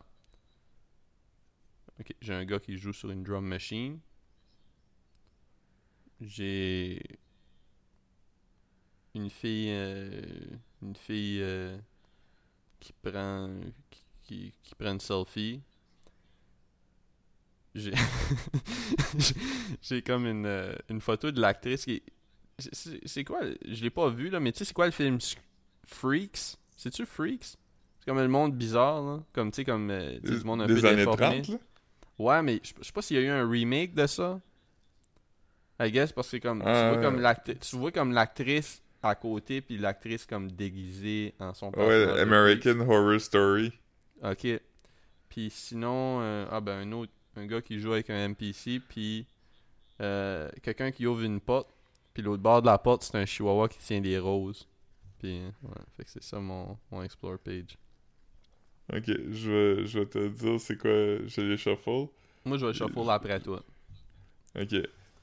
[2.00, 3.98] Ok, j'ai un gars qui joue sur une drum machine.
[6.20, 7.00] J'ai
[9.14, 10.20] une fille euh,
[10.82, 11.78] une fille euh,
[12.78, 13.50] qui prend
[13.90, 15.60] qui, qui, qui prend une selfie
[17.74, 17.92] j'ai
[19.82, 22.02] j'ai comme une, euh, une photo de l'actrice qui
[22.58, 23.40] c'est- quoi?
[23.66, 25.18] Je l'ai pas vu là mais tu sais c'est quoi le film
[25.86, 26.56] Freaks?
[26.76, 27.44] C'est tu Freaks?
[28.00, 30.74] C'est comme le monde bizarre là comme tu sais comme euh, du monde un Des
[30.74, 31.58] peu déformé 30, là?
[32.18, 34.40] Ouais, mais je sais pas s'il y a eu un remake de ça.
[35.80, 37.22] I guess parce que c'est comme Ah, tu vois comme ouais.
[37.22, 42.18] l'actrice tu vois comme l'actrice à côté puis l'actrice comme déguisée en son Ouais, personnage.
[42.20, 43.72] American Horror Story.
[44.22, 44.46] OK.
[45.28, 49.26] Puis sinon euh, ah ben un autre un gars qui joue avec un NPC puis
[50.00, 51.68] euh, quelqu'un qui ouvre une porte
[52.14, 54.66] puis l'autre bord de la porte c'est un chihuahua qui tient des roses.
[55.18, 57.76] Puis ouais, fait que c'est ça mon mon explore page.
[58.92, 62.08] Ok, je vais, je vais te dire c'est quoi, je les shuffle.
[62.44, 63.62] Moi je vais shuffle après toi.
[64.58, 64.74] Ok.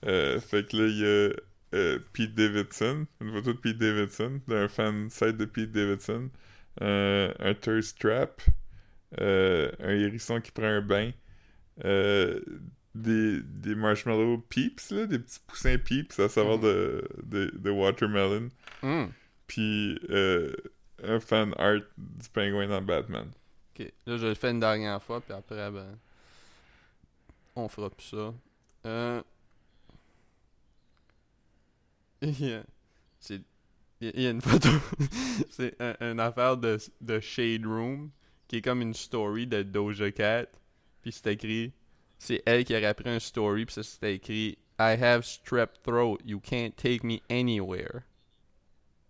[0.06, 1.34] Euh, fait que là, il y a
[1.74, 6.30] euh, Pete Davidson, une photo de Pete Davidson, d'un fan site de Pete Davidson,
[6.82, 8.41] euh, un thirst trap,
[9.22, 11.11] euh, un hérisson qui prend un bain,
[11.84, 12.39] euh,
[12.93, 16.63] des, des marshmallow peeps, là, des petits poussins peeps à savoir Mhm.
[16.63, 18.49] de, de, de watermelon,
[18.84, 19.11] Hum.
[19.47, 20.53] puis euh,
[21.03, 23.30] un fan art du pingouin dans Batman.
[23.78, 25.97] Ok, là je le fais une dernière fois, puis après, ben.
[27.57, 28.34] On fera plus ça.
[28.86, 29.22] Euh.
[33.20, 33.41] C'est,
[34.01, 34.70] il y a une photo.
[35.49, 38.11] c'est un, une affaire de, de Shade Room,
[38.48, 40.48] qui est comme une story de Doja Cat.
[41.02, 41.74] Puis c'est écrit.
[42.18, 46.18] C'est elle qui aurait pris un story, puis ça c'était écrit I have strep throat,
[46.26, 48.04] you can't take me anywhere.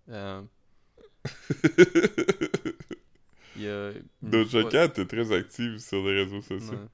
[0.10, 0.44] Euh,
[4.22, 6.88] Doja Cat est très active sur les réseaux sociaux.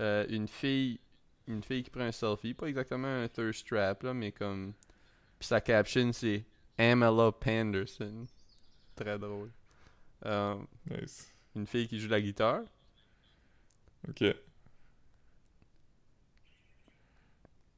[0.00, 1.00] Euh, une fille
[1.48, 4.74] une fille qui prend un selfie, pas exactement un thirst trap là, mais comme
[5.38, 6.44] puis sa caption c'est
[6.76, 8.26] Amela Panderson.
[8.94, 9.50] Très drôle.
[10.24, 10.56] Euh,
[10.90, 11.32] Nice.
[11.56, 12.62] Une fille qui joue de la guitare.
[14.08, 14.24] Ok.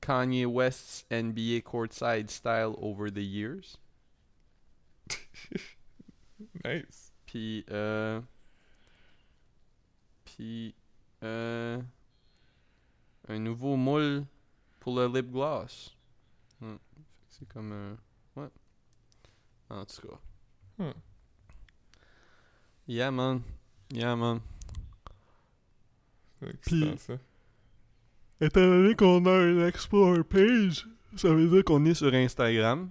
[0.00, 3.78] Kanye West's NBA courtside style over the years.
[6.64, 7.12] Nice.
[7.26, 8.20] Puis euh
[10.24, 10.74] puis
[11.24, 11.80] euh
[13.28, 14.24] un nouveau moule
[14.78, 15.96] pour le lip gloss.
[16.60, 16.76] Hmm.
[17.28, 17.96] C'est comme un
[18.40, 18.48] ouais.
[19.68, 20.18] En tout cas.
[20.78, 20.92] Hmm.
[22.86, 23.42] Yeah man.
[23.90, 24.40] Yeah man.
[26.40, 26.94] C'est Puis-.
[28.40, 30.86] Étant donné qu'on a une explore page,
[31.16, 32.90] ça veut dire qu'on est sur Instagram.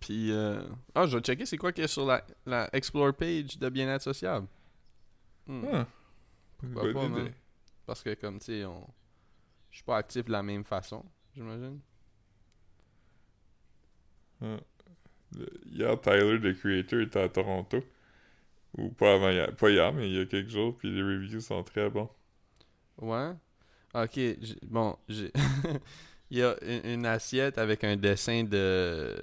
[0.00, 0.62] Puis euh...
[0.94, 3.68] ah, je vais checker c'est quoi qu'il y a sur la, la explore page de
[3.68, 4.46] bien-être sociable.
[5.46, 5.64] Hmm.
[5.72, 5.86] Ah.
[6.62, 7.32] Bonne pas, idée.
[7.84, 8.88] Parce que comme tu sais, on...
[9.70, 11.80] je suis pas actif de la même façon, j'imagine.
[14.40, 14.56] Ah.
[15.36, 17.84] Le- Hier, Tyler, le creator, était à Toronto.
[18.76, 19.54] Ou pas avant hier.
[19.56, 22.08] Pas hier, mais il y a quelques jours, puis les reviews sont très bons.
[23.00, 23.32] Ouais.
[23.94, 24.20] Ok,
[24.66, 25.32] bon, j'ai.
[26.30, 29.16] Il y a une, assiette avec un dessin de.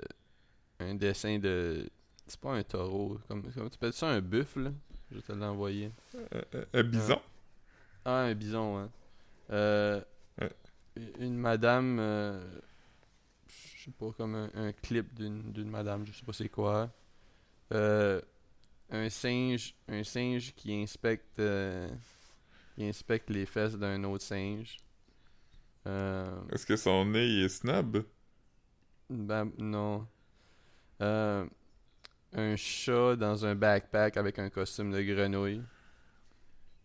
[0.79, 1.87] Un dessin de.
[2.25, 3.19] C'est pas un taureau.
[3.27, 4.63] Comme, comment tu appelles ça un buffle?
[4.63, 4.71] Là?
[5.11, 5.91] Je vais te l'envoyer.
[6.15, 7.21] Euh, euh, un bison?
[8.03, 8.89] Ah, un bison, ouais.
[9.51, 10.01] Euh,
[10.41, 10.51] Ouais.
[11.19, 11.97] Une madame.
[11.99, 12.43] euh,
[13.47, 16.89] je sais pas, comme un, un clip d'une d'une madame, je sais pas c'est quoi.
[17.73, 18.19] Euh,
[18.95, 19.75] un singe.
[19.87, 21.39] Un singe qui inspecte.
[21.39, 21.87] euh,
[22.75, 24.77] qui inspecte les fesses d'un autre singe.
[25.87, 28.03] Euh, Est-ce que son nez il est snob?
[29.09, 30.07] ben, non.
[31.01, 31.45] Euh,
[32.33, 35.63] un chat dans un backpack avec un costume de grenouille.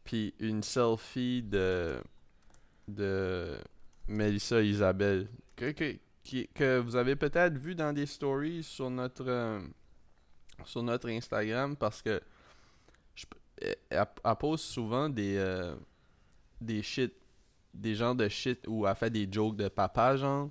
[0.04, 2.00] Puis une selfie de
[2.88, 3.58] de
[4.08, 9.60] Melissa Isabelle que, que, qui- que vous avez peut-être vu dans des stories sur notre
[10.64, 12.20] sur notre Instagram parce que
[13.14, 14.06] je p- elle,
[14.38, 15.74] pose souvent des euh,
[16.60, 17.12] des shit
[17.74, 20.50] des genres de shit où elle fait des jokes de papa genre.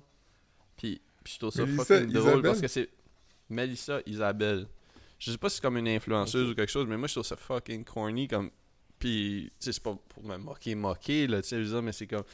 [0.76, 2.42] Puis, puis je trouve ça fucking drôle Isabelle?
[2.42, 2.88] parce que c'est
[3.48, 4.66] Melissa Isabelle.
[5.18, 7.26] Je sais pas si c'est comme une influenceuse ou quelque chose mais moi je trouve
[7.26, 8.50] ça fucking corny comme
[8.98, 12.24] puis tu sais c'est pas pour me moquer moquer là tu sais mais c'est comme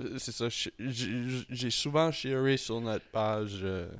[0.00, 0.46] euh, c'est ça
[0.78, 3.90] j'ai souvent sharé sur notre page euh,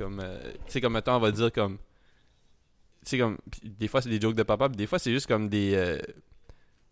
[0.00, 1.76] comme euh, tu sais comme mettons on va dire comme
[3.04, 5.26] tu sais comme des fois c'est des jokes de papa puis des fois c'est juste
[5.26, 5.98] comme des euh,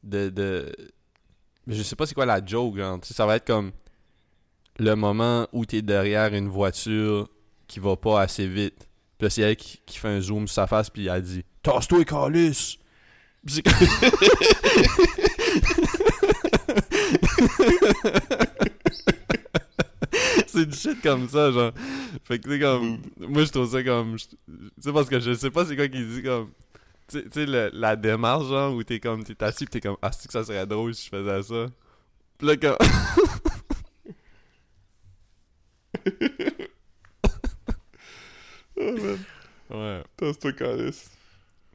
[0.02, 0.76] de de
[1.66, 3.72] je sais pas c'est quoi la joke genre tu sais ça va être comme
[4.78, 7.30] le moment où t'es derrière une voiture
[7.66, 8.86] qui va pas assez vite.
[9.16, 11.44] Puis là c'est elle qui, qui fait un zoom sur sa face puis elle dit
[11.62, 12.76] tasse-toi calice
[13.46, 13.62] Puis
[20.60, 21.72] c'est du shit comme ça, genre.
[22.24, 22.98] Fait que, tu sais, comme.
[23.18, 24.16] Moi, je trouve ça comme.
[24.16, 24.26] Tu
[24.80, 26.50] sais, parce que je sais pas c'est quoi qu'il dit, comme.
[27.08, 29.24] Tu sais- la démarche, genre, où t'es comme.
[29.24, 29.96] T'es assis pis t'es comme.
[30.02, 31.66] Ah, c'est que ça serait drôle si je faisais ça.
[32.38, 32.76] Pis là, comme.
[38.76, 39.18] Oh, man.
[39.70, 40.02] Ouais.
[40.16, 41.10] Tasse-toi, calice.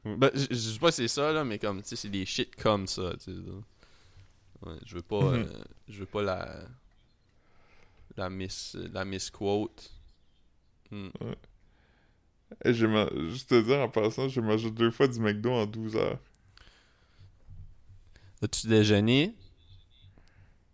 [0.04, 2.54] Ben, je sais pas si c'est ça, là, mais comme, tu sais, c'est des shit
[2.56, 3.40] comme ça, tu sais.
[4.62, 5.20] Ouais, je veux pas.
[5.32, 5.44] Mhm.
[5.44, 6.58] euh, je veux pas la.
[8.16, 8.76] La miss.
[8.92, 9.90] La misquote.
[10.90, 11.08] Hmm.
[12.64, 15.66] Hey, j'ai ma- Juste te dire, en passant, j'ai mangé deux fois du McDo en
[15.66, 16.18] 12 heures.
[18.42, 19.34] As-tu déjeuné?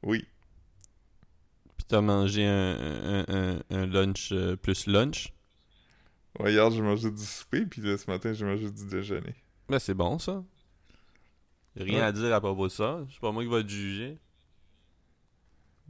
[0.03, 0.27] Oui.
[1.77, 5.33] Puis t'as mangé un, un, un, un lunch euh, plus lunch?
[6.39, 9.35] Ouais, hier, j'ai mangé du souper, puis là, ce matin, j'ai mangé du déjeuner.
[9.69, 10.45] Ben, c'est bon, ça.
[11.77, 12.05] Rien Ouais.
[12.05, 13.05] à dire à propos de ça.
[13.11, 14.19] C'est pas moi qui va te juger.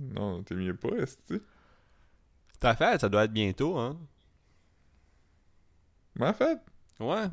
[0.00, 1.42] Non, t'es mieux pas, est-ce que
[2.58, 3.98] Ta fête, ça doit être bientôt, hein?
[6.16, 6.60] Ma fête?
[6.98, 7.26] Ouais.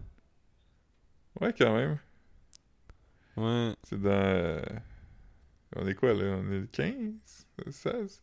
[1.41, 1.97] Ouais, quand même.
[3.35, 3.75] Ouais.
[3.83, 4.09] C'est dans...
[4.09, 4.61] euh,
[5.75, 6.37] On est quoi, là?
[6.37, 7.47] On est le 15?
[7.65, 8.21] Le 16?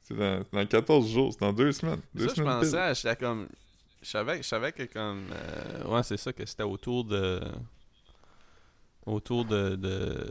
[0.00, 0.42] C'est dans...
[0.52, 2.00] dans 14 jours, c'est dans deux semaines.
[2.14, 3.48] Deux ça, je semaines pensais, j'étais comme.
[4.02, 5.26] Je savais, je savais que comme.
[5.32, 7.40] euh, ouais, c'est ça, que c'était autour de.
[9.04, 9.74] Autour de.
[9.76, 10.30] de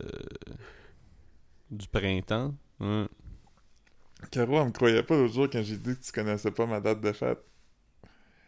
[1.72, 2.54] du printemps.
[2.80, 3.08] Ouais.
[4.32, 6.80] Caro, elle me croyait pas l'autre jour quand j'ai dit que tu connaissais pas ma
[6.80, 7.40] date de fête.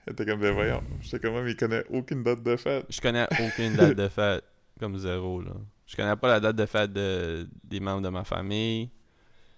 [0.06, 0.82] Elle était comme, ben voyons.
[1.02, 2.86] J'étais comme, mais il connaît aucune date de fête.
[2.90, 4.44] Je connais aucune date de fête.
[4.80, 5.54] Comme zéro, là.
[5.86, 8.90] Je connais pas la date de fête de, des membres de ma famille.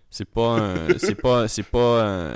[0.10, 0.98] C'est pas un.
[0.98, 1.48] c'est pas.
[1.48, 2.36] C'est pas un.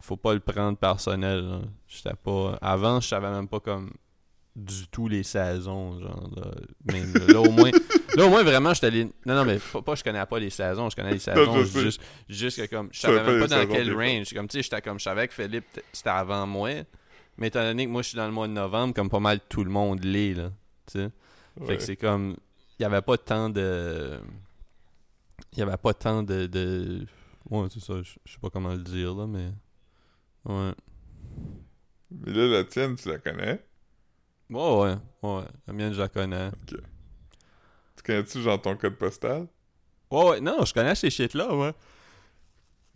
[0.00, 1.62] Faut pas le prendre personnel.
[1.86, 2.58] J'étais pas.
[2.60, 3.92] Avant, je savais même pas comme.
[4.58, 6.28] Du tout les saisons, genre.
[6.34, 6.50] Là,
[6.92, 7.70] Même, là, au moins.
[8.16, 9.04] Là, au moins, vraiment, j'étais allé.
[9.24, 10.90] Non, non, mais pas, pas je connais pas les saisons.
[10.90, 11.60] Je connais les saisons.
[11.60, 11.80] je sais.
[11.80, 12.88] juste, juste que comme.
[12.90, 14.34] Je savais même pas dans quel range.
[14.34, 14.98] Comme, tu sais, j'étais comme.
[14.98, 16.70] Je savais que Philippe, c'était avant moi.
[17.36, 19.38] Mais étant donné que moi, je suis dans le mois de novembre, comme pas mal
[19.48, 20.50] tout le monde l'est, là.
[20.90, 21.10] Tu sais.
[21.64, 22.36] Fait que c'est comme.
[22.80, 24.18] Il y avait pas tant de.
[25.52, 26.46] Il y avait pas tant de.
[26.46, 27.06] de...
[27.48, 28.02] Ouais, c'est ça.
[28.02, 29.50] Je je sais pas comment le dire, là, mais.
[30.44, 30.72] Ouais.
[32.10, 33.60] Mais là, la tienne, tu la connais?
[34.50, 34.96] Ouais, ouais.
[35.22, 35.44] Ouais.
[35.66, 36.50] La mienne, je la connais.
[36.66, 36.76] Tu
[38.04, 39.46] connais-tu, genre, ton code postal?
[40.10, 40.40] Ouais, ouais.
[40.40, 41.72] Non, je connais ces shit-là, ouais.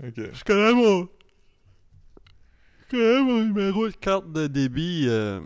[0.03, 0.15] Ok.
[0.17, 1.09] Je connais mon.
[2.81, 5.41] Je connais mon numéro de carte de débit euh,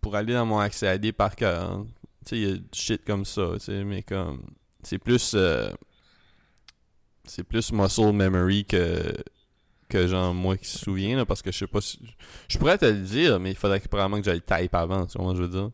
[0.00, 1.70] pour aller dans mon accès AD par cœur.
[1.72, 1.86] hein.
[2.24, 4.42] Tu sais, il y a du shit comme ça, tu sais, mais comme.
[4.82, 5.32] C'est plus.
[5.34, 5.70] euh,
[7.24, 9.14] c'est plus muscle memory que.
[9.88, 11.98] Que genre moi qui se souviens, là, parce que je sais pas si.
[12.48, 15.16] Je pourrais te le dire, mais il faudrait que, probablement que j'aille type avant, tu
[15.18, 15.70] vois ce que je veux dire.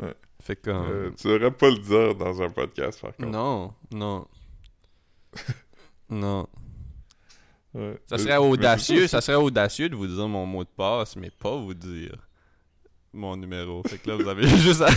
[0.00, 0.14] Ouais.
[0.40, 0.70] Fait que.
[0.70, 3.28] comme- Euh, tu devrais pas le dire dans un podcast, par contre.
[3.28, 4.26] non, non.
[6.10, 6.46] non.
[7.74, 8.00] Ouais.
[8.06, 11.56] Ça serait audacieux, ça serait audacieux de vous dire mon mot de passe, mais pas
[11.56, 12.16] vous dire
[13.12, 13.82] mon numéro.
[13.86, 14.90] Fait que là, vous avez juste à...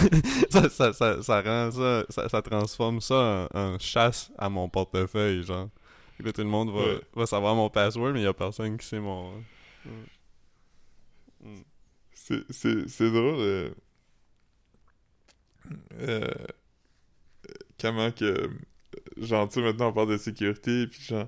[0.50, 4.70] ça, ça, ça, ça rend ça, ça, ça transforme ça en, en chasse à mon
[4.70, 5.70] portefeuille, genre.
[6.20, 7.02] Là, tout le monde va, Ouais.
[7.16, 9.42] va savoir mon password, mais il y a personne qui sait mon...
[12.14, 13.40] C'est, c'est, drôle.
[13.40, 13.70] euh,
[16.00, 16.28] euh,
[17.80, 18.26] comment que.
[18.26, 18.48] euh,
[19.18, 21.28] Genre, tu sais, maintenant, on parle de sécurité, puis genre,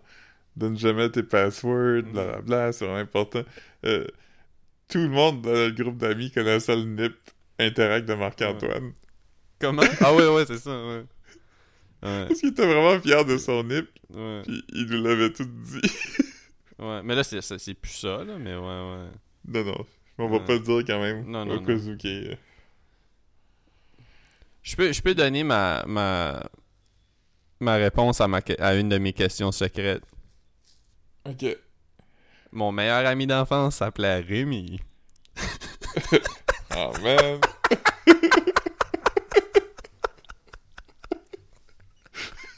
[0.56, 2.12] donne jamais tes passwords, Mm.
[2.12, 3.44] blablabla, c'est vraiment important.
[3.86, 4.06] Euh,
[4.90, 7.16] tout le monde dans le groupe d'amis connaissait le NIP
[7.60, 8.94] Interact de Marc-Antoine.
[9.60, 9.84] Comment?
[10.02, 11.04] Ah ouais, ouais, c'est ça, ouais.
[12.04, 15.46] Ouais, Parce qu'il était vraiment fier de son NIP, ouais, puis il nous l'avait tout
[15.46, 15.82] dit.
[16.80, 17.02] ouais.
[17.04, 19.08] Mais là, c'est, c'est, plus ça, là, mais ouais, ouais.
[19.48, 19.86] non, non,
[20.18, 20.46] on va Ouais.
[20.46, 21.26] pas le dire quand même.
[21.30, 22.38] Non, non, ait-
[24.64, 26.44] Je peux, je peux donner ma, ma,
[27.60, 30.04] ma réponse à, ma, à une de mes questions secrètes.
[31.30, 31.46] Ok.
[32.52, 34.80] Mon meilleur ami d'enfance s'appelait Rémi.
[36.74, 37.42] Ah, man.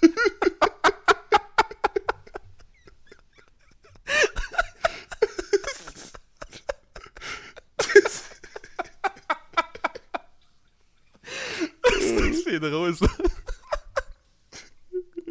[12.43, 13.07] c'est drôle ça.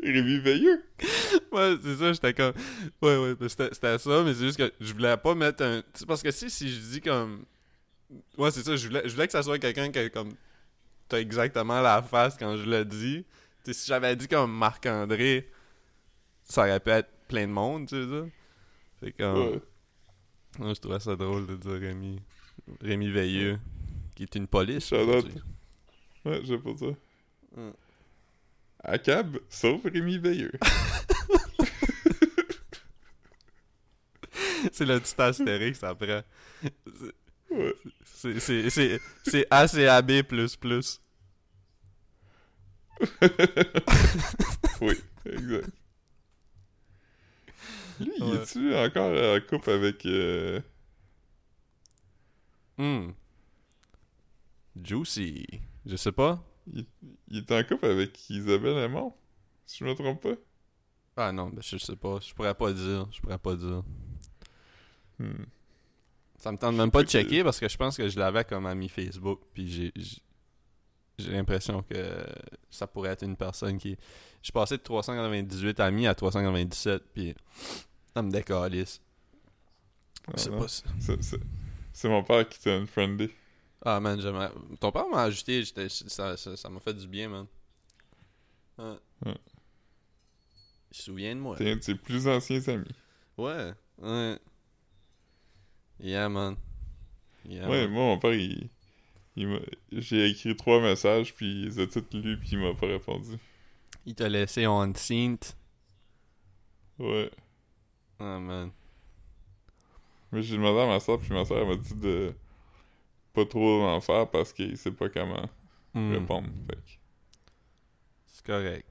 [0.02, 0.82] Rémi Veilleux.
[1.82, 2.52] C'est ça, j'étais comme.
[3.00, 5.82] Ouais, ouais, ben, c'était ça, mais c'est juste que je voulais pas mettre un.
[5.94, 7.44] C'est parce que si, si je dis comme.
[8.36, 10.34] Ouais, c'est ça, je voulais, je voulais que ça soit quelqu'un qui a comme.
[11.08, 13.24] T'as exactement la face quand je le dis.
[13.64, 15.50] Tu sais, si j'avais dit comme Marc-André,
[16.42, 18.26] ça aurait pu être plein de monde, tu sais ça.
[19.00, 19.60] Fait comme.
[20.58, 20.74] Ouais.
[20.74, 22.20] Je trouvais ça drôle de dire Rémi.
[22.80, 23.58] Rémi Veilleux,
[24.14, 24.92] qui est une police.
[24.92, 25.34] Aujourd'hui.
[26.24, 26.86] Ouais, j'ai pas ça.
[27.56, 27.70] Mm.
[28.84, 30.52] À cab, sauf Rémi Veilleux.
[34.72, 36.24] c'est le petit astérix après.
[37.50, 37.74] Ouais.
[38.04, 40.22] C'est, c'est, c'est, c'est ACAB++.
[44.80, 44.94] oui,
[45.26, 45.70] exact.
[48.00, 48.34] Lui, il Ouais.
[48.34, 50.04] est-tu encore en couple avec...
[50.06, 50.60] euh,
[52.78, 53.12] Hmm.
[54.76, 55.46] Juicy.
[55.86, 56.42] Je sais pas.
[56.72, 56.86] Il,
[57.28, 59.14] il est en couple avec Isabelle Aymon?
[59.66, 60.36] Si je me trompe pas?
[61.16, 62.18] Ah non, ben je sais pas.
[62.20, 63.08] Je pourrais pas dire.
[63.12, 63.82] Je pourrais pas dire.
[65.22, 65.44] Hmm.
[66.36, 68.44] Ça me tente même pas de que- checker parce que je pense que je l'avais
[68.44, 69.40] comme ami Facebook.
[69.54, 69.92] Puis j'ai.
[71.30, 72.26] l'impression que
[72.70, 73.90] ça pourrait être une personne qui.
[73.90, 77.34] Je suis passé de 398 amis à 397, puis
[78.12, 79.00] ça me décalisse.
[80.26, 80.58] Ah, non.
[80.58, 81.40] pas si- C'est- c'est-
[81.92, 83.30] C'est mon père qui t'a unfriendé.
[83.84, 84.50] Ah man, j'aimerais.
[84.80, 87.46] Ton père m'a ajouté, j'étais- ça ça- ça m'a fait du bien, man.
[88.78, 88.96] Ouais.
[89.26, 89.36] Ouais.
[90.90, 91.56] Je me souviens de moi.
[91.56, 92.86] T'es un de ses plus anciens amis.
[93.36, 94.38] Ouais, ouais.
[96.02, 96.56] Yeah, man.
[97.48, 97.90] Yeah, ouais, man.
[97.92, 98.68] moi, mon père, il...
[99.36, 99.58] il m'a-
[99.92, 103.36] J'ai écrit trois messages, puis il les a tous lus, puis il m'a pas répondu.
[104.04, 105.56] Il t'a laissé on synth.
[106.98, 107.30] Ouais.
[108.18, 108.70] Ah, man.
[110.32, 112.34] Mais j'ai demandé à ma soeur, puis ma soeur, elle m'a dit de
[113.32, 115.48] pas trop en faire parce qu'il sait pas comment
[115.94, 116.48] Hmm, répondre.
[116.68, 116.80] Fait que-
[118.26, 118.86] C'est correct.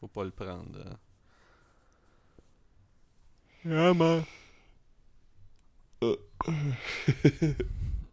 [0.00, 0.76] Faut pas le prendre.
[0.76, 0.94] euh.
[3.64, 4.24] Yeah, man.
[6.02, 6.12] Hmm.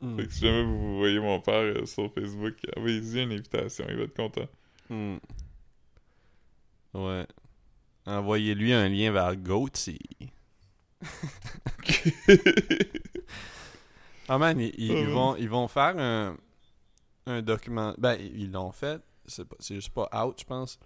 [0.17, 3.95] Fait que si jamais vous voyez mon père euh, sur Facebook, envoyez-y une invitation, il
[3.95, 4.47] va être content.
[4.89, 5.17] Hmm.
[6.93, 7.25] Ouais.
[8.05, 9.99] Envoyez-lui un lien vers Goatsy.
[14.27, 16.35] Ah man, ils, ils- Ah, ils vont, ils vont faire un,
[17.27, 17.93] un document.
[17.97, 18.99] Ben, ils l'ont fait.
[19.27, 20.79] C'est pas- c'est juste pas out, je pense.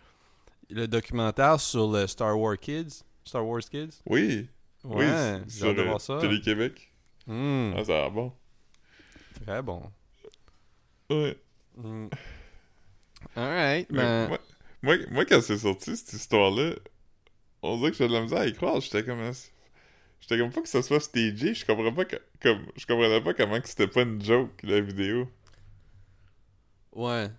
[0.70, 3.04] Le documentaire sur le Star Wars Kids.
[3.24, 4.02] Star Wars Kids.
[4.08, 4.50] oui,
[4.84, 6.20] Ouais, oui, sur de euh.
[6.20, 6.89] Télé-Québec.
[7.28, 8.34] Hmm, Ah, ça a l'air bon.
[9.46, 9.92] Très bon.
[11.10, 11.38] Ouais.
[11.76, 12.10] Hmm.
[13.36, 14.28] Alright, Mais ben.
[14.28, 14.40] moi,
[14.82, 16.76] moi, moi, quand c'est sorti, cette histoire-là,
[17.64, 18.82] on dirait que j'ai de la misère à y croire.
[18.82, 19.22] J'étais comme...
[20.22, 21.54] J'étais comme pas que ça soit stagé.
[21.54, 22.18] Je comprenais pas que...
[22.42, 22.66] comme...
[22.78, 25.30] Je comprenais pas comment que c'était pas une joke, la vidéo.
[26.92, 27.30] Ouais.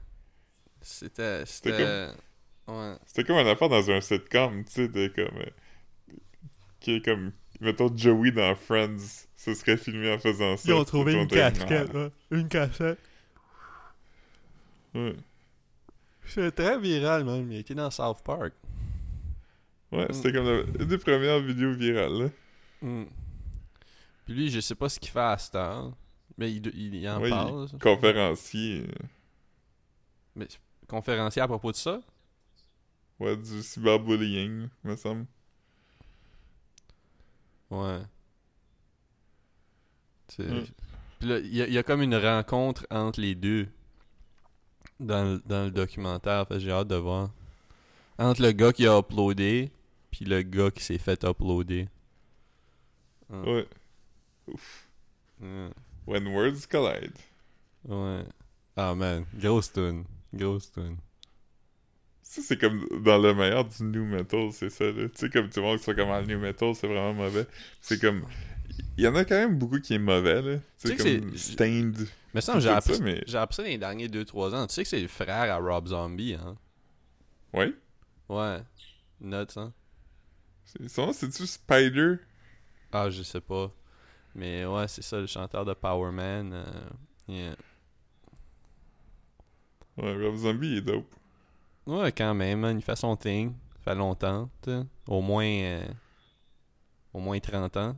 [0.82, 1.44] C'était.
[1.46, 2.08] C'était C'était.
[2.68, 2.94] Ouais.
[3.06, 5.38] C'était comme une affaire dans un sitcom, tu sais, de comme...
[5.38, 5.50] euh,
[6.80, 7.32] qui est comme...
[7.60, 10.68] Mettons, Joey dans Friends, ce serait filmé en faisant ça.
[10.70, 12.10] Ils ont trouvé une casquette, là.
[12.30, 12.98] Une cassette.
[14.94, 15.14] Ouais.
[16.26, 17.50] C'est très viral, même.
[17.52, 18.52] Il était dans South Park.
[19.92, 20.12] Ouais, Mm.
[20.12, 22.28] c'était comme la- une des premières vidéos virales, là.
[22.82, 23.04] Hmm.
[24.24, 25.92] Puis lui, je sais pas ce qu'il fait à cette heure.
[26.38, 27.68] Mais il, il, il en Ouais, parle.
[27.80, 28.86] Conférencier.
[30.36, 30.46] Mais
[30.88, 32.00] conférencier à propos de ça?
[33.18, 35.26] Ouais, du cyberbullying, me semble.
[37.70, 38.00] Ouais.
[40.28, 40.66] C'est- Mm.
[41.18, 43.68] Puis là, il y, a- il y a comme une rencontre entre les deux
[44.98, 46.46] dans, le- dans le documentaire.
[46.48, 47.30] Fait j'ai hâte de voir.
[48.18, 49.70] Entre le gars qui a uploadé
[50.10, 51.88] puis le gars qui s'est fait uploader.
[53.30, 53.68] Ouais.
[55.40, 55.68] Hmm.
[56.06, 57.12] When words collide.
[57.86, 58.24] Ouais.
[58.76, 60.04] Ah man, grosse tune.
[60.34, 60.96] Grosse tune.
[62.32, 65.08] Ça, c'est comme dans le meilleur du new metal, c'est ça, là.
[65.08, 67.44] Tu sais, comme tu vois que c'est comme ah, le new metal, c'est vraiment mauvais.
[67.80, 68.24] C'est comme...
[68.96, 70.58] Il y en a quand même beaucoup qui est mauvais, là.
[70.80, 72.06] Tu sais, comme c'est- Stained.
[72.32, 74.64] Mais ça, tout j'ai ça, appris, mais- j'ai appris ça dans les derniers 2-3 ans.
[74.68, 76.56] Tu sais que c'est le frère à Rob Zombie, hein?
[77.52, 77.74] Ouais.
[78.28, 78.58] Ouais.
[79.20, 79.72] Nuts, hein?
[80.66, 82.14] C'est- Son nom, c'est-tu Spider?
[82.92, 83.72] Ah, je sais pas.
[84.36, 86.52] Mais ouais, c'est ça, le chanteur de Power Man.
[86.52, 86.64] euh,
[87.26, 87.56] yeah.
[89.96, 91.12] Ouais, Rob Zombie, il est dope.
[91.86, 93.54] Ouais, quand même, man, il fait son thing.
[93.72, 94.82] Ça fait longtemps, tu sais.
[95.08, 95.44] Au moins...
[95.46, 95.86] euh,
[97.12, 97.96] au moins 30 ans.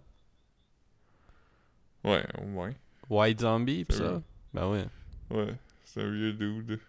[2.05, 2.72] Ouais, au moins.
[3.11, 4.22] White Zombie, pis ça?
[4.55, 4.87] Ben ouais.
[5.30, 5.55] Ouais,
[5.85, 6.80] c'est un vieux dude.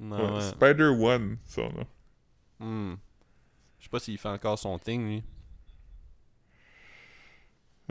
[0.00, 0.40] Ouais, Ouais, ouais.
[0.40, 1.86] Spider One, son nom.
[2.58, 2.94] Hmm.
[3.78, 5.24] Je sais pas s'il fait encore son thing, lui.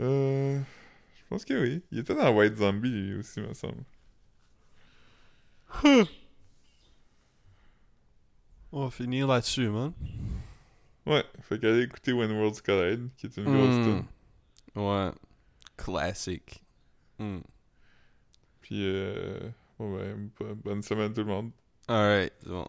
[0.00, 0.60] Euh...
[1.16, 1.82] Je pense que oui.
[1.90, 3.82] Il était dans White Zombie, lui aussi, me semble.
[8.72, 9.92] On va finir là-dessus, man.
[11.06, 13.84] Ouais, fait qu'allez écouter When Worlds Collide, qui est une grosse Hmm.
[13.84, 14.82] tune.
[14.82, 15.10] Ouais.
[15.76, 16.62] Classic.
[17.18, 17.40] Hmm.
[18.60, 19.50] Puis, euh...
[19.78, 21.50] Bon ben, bo- bonne semaine tout le monde.
[21.88, 22.66] Alright, c'est bon.